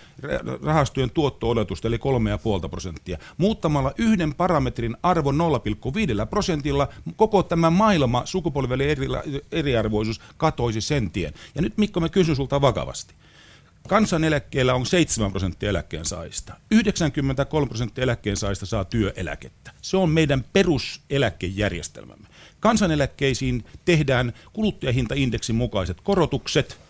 rahastojen 0.63 1.11
tuotto-oletusta, 1.11 1.87
eli 1.87 1.97
3,5 2.63 2.69
prosenttia. 2.69 3.17
Muuttamalla 3.37 3.93
yhden 3.97 4.35
parametrin 4.35 4.97
arvo 5.03 5.31
0,5 5.31 5.37
prosentilla 6.29 6.87
koko 7.15 7.43
tämä 7.43 7.69
maailma 7.69 8.21
sukupolvelle 8.25 8.83
eriarvoisuus 9.51 10.21
katoisi 10.37 10.81
sen 10.81 11.11
tien. 11.11 11.33
Ja 11.55 11.61
nyt 11.61 11.77
Mikko, 11.77 11.99
mä 11.99 12.09
kysyn 12.09 12.35
sulta 12.35 12.61
vakavasti. 12.61 13.13
Kansaneläkkeellä 13.87 14.73
on 14.73 14.85
7 14.85 15.31
prosenttia 15.31 15.69
eläkkeensaajista. 15.69 16.53
93 16.71 17.67
prosenttia 17.67 18.03
eläkkeensaajista 18.03 18.65
saa 18.65 18.85
työeläkettä. 18.85 19.71
Se 19.81 19.97
on 19.97 20.09
meidän 20.09 20.45
peruseläkejärjestelmämme. 20.53 22.27
Kansaneläkkeisiin 22.59 23.65
tehdään 23.85 24.33
kuluttajahintaindeksin 24.53 25.55
mukaiset 25.55 26.01
korotukset– 26.01 26.77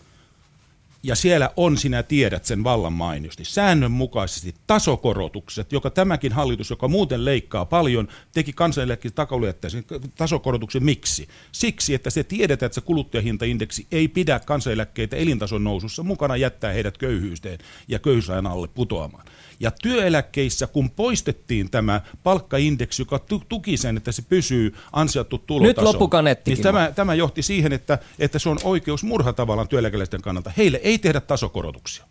ja 1.03 1.15
siellä 1.15 1.49
on, 1.55 1.77
sinä 1.77 2.03
tiedät 2.03 2.45
sen 2.45 2.63
vallan 2.63 2.93
mainiosti, 2.93 3.45
säännönmukaisesti 3.45 4.55
tasokorotukset, 4.67 5.71
joka 5.71 5.89
tämäkin 5.89 6.31
hallitus, 6.31 6.69
joka 6.69 6.87
muuten 6.87 7.25
leikkaa 7.25 7.65
paljon, 7.65 8.07
teki 8.33 8.53
kansaneläkkeen 8.53 9.13
takaluettaisen 9.13 9.83
tasokorotuksen. 10.17 10.83
Miksi? 10.83 11.27
Siksi, 11.51 11.93
että 11.93 12.09
se 12.09 12.23
tiedetään, 12.23 12.67
että 12.67 12.75
se 12.75 12.81
kuluttajahintaindeksi 12.81 13.87
ei 13.91 14.07
pidä 14.07 14.39
kansaneläkkeitä 14.39 15.15
elintason 15.15 15.63
nousussa 15.63 16.03
mukana, 16.03 16.37
jättää 16.37 16.73
heidät 16.73 16.97
köyhyyteen 16.97 17.59
ja 17.87 17.99
köyhyysrajan 17.99 18.47
alle 18.47 18.67
putoamaan. 18.67 19.25
Ja 19.59 19.71
työeläkkeissä, 19.81 20.67
kun 20.67 20.91
poistettiin 20.91 21.69
tämä 21.69 22.01
palkkaindeksi, 22.23 23.01
joka 23.01 23.19
tuki 23.49 23.77
sen, 23.77 23.97
että 23.97 24.11
se 24.11 24.21
pysyy 24.21 24.75
ansiottu 24.93 25.37
tulotaso. 25.37 25.67
Nyt 25.67 25.77
loppukanetti. 25.77 26.51
Niin 26.51 26.63
tämä, 26.63 26.91
tämä 26.95 27.13
johti 27.13 27.41
siihen, 27.41 27.73
että, 27.73 27.97
että 28.19 28.39
se 28.39 28.49
on 28.49 28.57
oikeus 28.63 29.03
murha 29.03 29.33
tavallaan 29.33 29.67
työeläkeläisten 29.67 30.21
kannalta. 30.21 30.51
Heille 30.57 30.79
ei 30.83 30.97
tehdä 30.97 31.19
tasokorotuksia. 31.19 32.05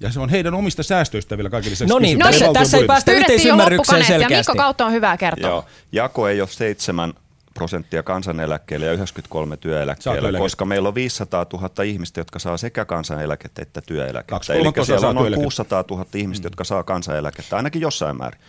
Ja 0.00 0.12
se 0.12 0.20
on 0.20 0.28
heidän 0.28 0.54
omista 0.54 0.82
säästöistä 0.82 1.36
vielä 1.36 1.50
kaikille 1.50 1.70
lisäksi. 1.70 1.94
No 1.94 1.98
niin, 1.98 2.18
tässä, 2.18 2.46
tässä 2.52 2.76
ei 2.76 2.86
päästä 2.86 3.12
yhteisymmärrykseen 3.12 4.04
selkeästi. 4.04 4.34
Ja 4.34 4.38
Mikko 4.38 4.54
Kautta 4.54 4.86
on 4.86 4.92
hyvää 4.92 5.16
kertoa. 5.16 5.50
Joo, 5.50 5.64
jako 5.92 6.28
ei 6.28 6.40
ole 6.40 6.48
seitsemän 6.48 7.14
prosenttia 7.58 8.02
kansaneläkkeellä 8.02 8.86
ja 8.86 8.92
93 8.92 9.56
työeläkkeellä, 9.56 10.38
koska 10.38 10.64
meillä 10.64 10.88
on 10.88 10.94
500 10.94 11.46
000 11.52 11.84
ihmistä, 11.84 12.20
jotka 12.20 12.38
saa 12.38 12.56
sekä 12.56 12.84
kansaneläkettä 12.84 13.62
että 13.62 13.80
työeläkettä. 13.80 14.54
Eli 14.54 14.84
siellä 14.86 15.08
on 15.08 15.14
noin 15.14 15.34
600 15.34 15.84
000 15.90 16.06
ihmistä, 16.14 16.46
jotka 16.46 16.64
saa 16.64 16.82
kansaneläkettä, 16.82 17.56
ainakin 17.56 17.82
jossain 17.82 18.16
määrin. 18.16 18.40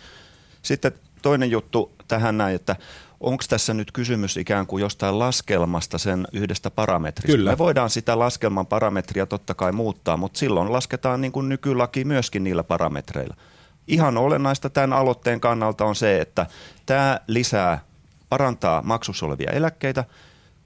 Sitten 0.62 0.92
toinen 1.22 1.50
juttu 1.50 1.92
tähän 2.08 2.38
näin, 2.38 2.54
että 2.54 2.76
onko 3.20 3.44
tässä 3.48 3.74
nyt 3.74 3.92
kysymys 3.92 4.36
ikään 4.36 4.66
kuin 4.66 4.80
jostain 4.80 5.18
laskelmasta 5.18 5.98
sen 5.98 6.26
yhdestä 6.32 6.70
parametrista? 6.70 7.36
Kyllä. 7.36 7.50
Me 7.50 7.58
voidaan 7.58 7.90
sitä 7.90 8.18
laskelman 8.18 8.66
parametria 8.66 9.26
totta 9.26 9.54
kai 9.54 9.72
muuttaa, 9.72 10.16
mutta 10.16 10.38
silloin 10.38 10.72
lasketaan 10.72 11.20
niin 11.20 11.32
kuin 11.32 11.48
nykylaki 11.48 12.04
myöskin 12.04 12.44
niillä 12.44 12.64
parametreilla. 12.64 13.36
Ihan 13.86 14.18
olennaista 14.18 14.70
tämän 14.70 14.92
aloitteen 14.92 15.40
kannalta 15.40 15.84
on 15.84 15.94
se, 15.94 16.20
että 16.20 16.46
tämä 16.86 17.20
lisää 17.26 17.89
parantaa 18.30 18.82
maksussa 18.82 19.26
olevia 19.26 19.50
eläkkeitä. 19.50 20.04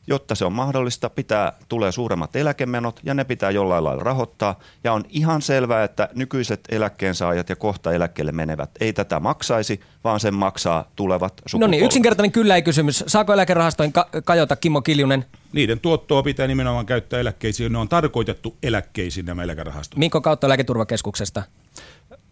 Jotta 0.06 0.34
se 0.34 0.44
on 0.44 0.52
mahdollista, 0.52 1.10
pitää 1.10 1.52
tulee 1.68 1.92
suuremmat 1.92 2.36
eläkemenot 2.36 3.00
ja 3.02 3.14
ne 3.14 3.24
pitää 3.24 3.50
jollain 3.50 3.84
lailla 3.84 4.02
rahoittaa. 4.02 4.58
Ja 4.84 4.92
on 4.92 5.04
ihan 5.08 5.42
selvää, 5.42 5.84
että 5.84 6.08
nykyiset 6.14 6.60
eläkkeensaajat 6.68 7.48
ja 7.48 7.56
kohta 7.56 7.92
eläkkeelle 7.92 8.32
menevät 8.32 8.70
ei 8.80 8.92
tätä 8.92 9.20
maksaisi, 9.20 9.80
vaan 10.04 10.20
sen 10.20 10.34
maksaa 10.34 10.90
tulevat 10.96 11.32
sukupolvet. 11.46 11.60
No 11.60 11.70
niin, 11.70 11.84
yksinkertainen 11.84 12.32
kyllä 12.32 12.56
ei 12.56 12.62
kysymys. 12.62 13.04
Saako 13.06 13.32
eläkerahastoin 13.32 13.92
ka- 13.92 14.08
kajota 14.24 14.56
Kimmo 14.56 14.82
Kiljunen? 14.82 15.24
Niiden 15.52 15.80
tuottoa 15.80 16.22
pitää 16.22 16.46
nimenomaan 16.46 16.86
käyttää 16.86 17.20
eläkkeisiin. 17.20 17.72
Ne 17.72 17.78
on 17.78 17.88
tarkoitettu 17.88 18.56
eläkkeisiin 18.62 19.26
nämä 19.26 19.42
eläkerahastot. 19.42 19.98
Mikko 19.98 20.20
Kautta 20.20 20.46
Eläketurvakeskuksesta. 20.46 21.42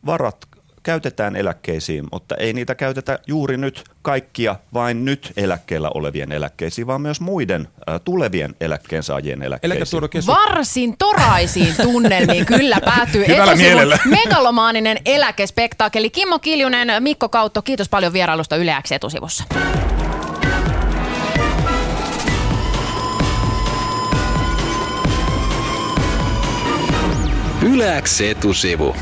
Varat 0.06 0.46
käytetään 0.82 1.36
eläkkeisiin, 1.36 2.04
mutta 2.12 2.34
ei 2.36 2.52
niitä 2.52 2.74
käytetä 2.74 3.18
juuri 3.26 3.56
nyt 3.56 3.84
kaikkia 4.02 4.56
vain 4.74 5.04
nyt 5.04 5.32
eläkkeellä 5.36 5.90
olevien 5.94 6.32
eläkkeisiin, 6.32 6.86
vaan 6.86 7.00
myös 7.00 7.20
muiden 7.20 7.68
äh, 7.88 8.00
tulevien 8.04 8.54
eläkkeensaajien 8.60 9.42
eläkkeisiin. 9.42 10.26
Varsin 10.26 10.96
toraisiin 10.98 11.74
tunnelmiin 11.82 12.46
kyllä 12.46 12.80
päätyy 12.84 13.24
etusivun 13.28 13.98
megalomaaninen 14.24 14.98
eläkespektaakeli. 15.06 16.10
Kimmo 16.10 16.38
Kiljunen, 16.38 16.88
Mikko 17.00 17.28
Kautto, 17.28 17.62
kiitos 17.62 17.88
paljon 17.88 18.12
vierailusta 18.12 18.56
Yle 18.56 18.76
X 18.82 18.92
etusivussa. 18.92 19.44
Yleäks 27.62 28.20
etusivu. 28.20 28.96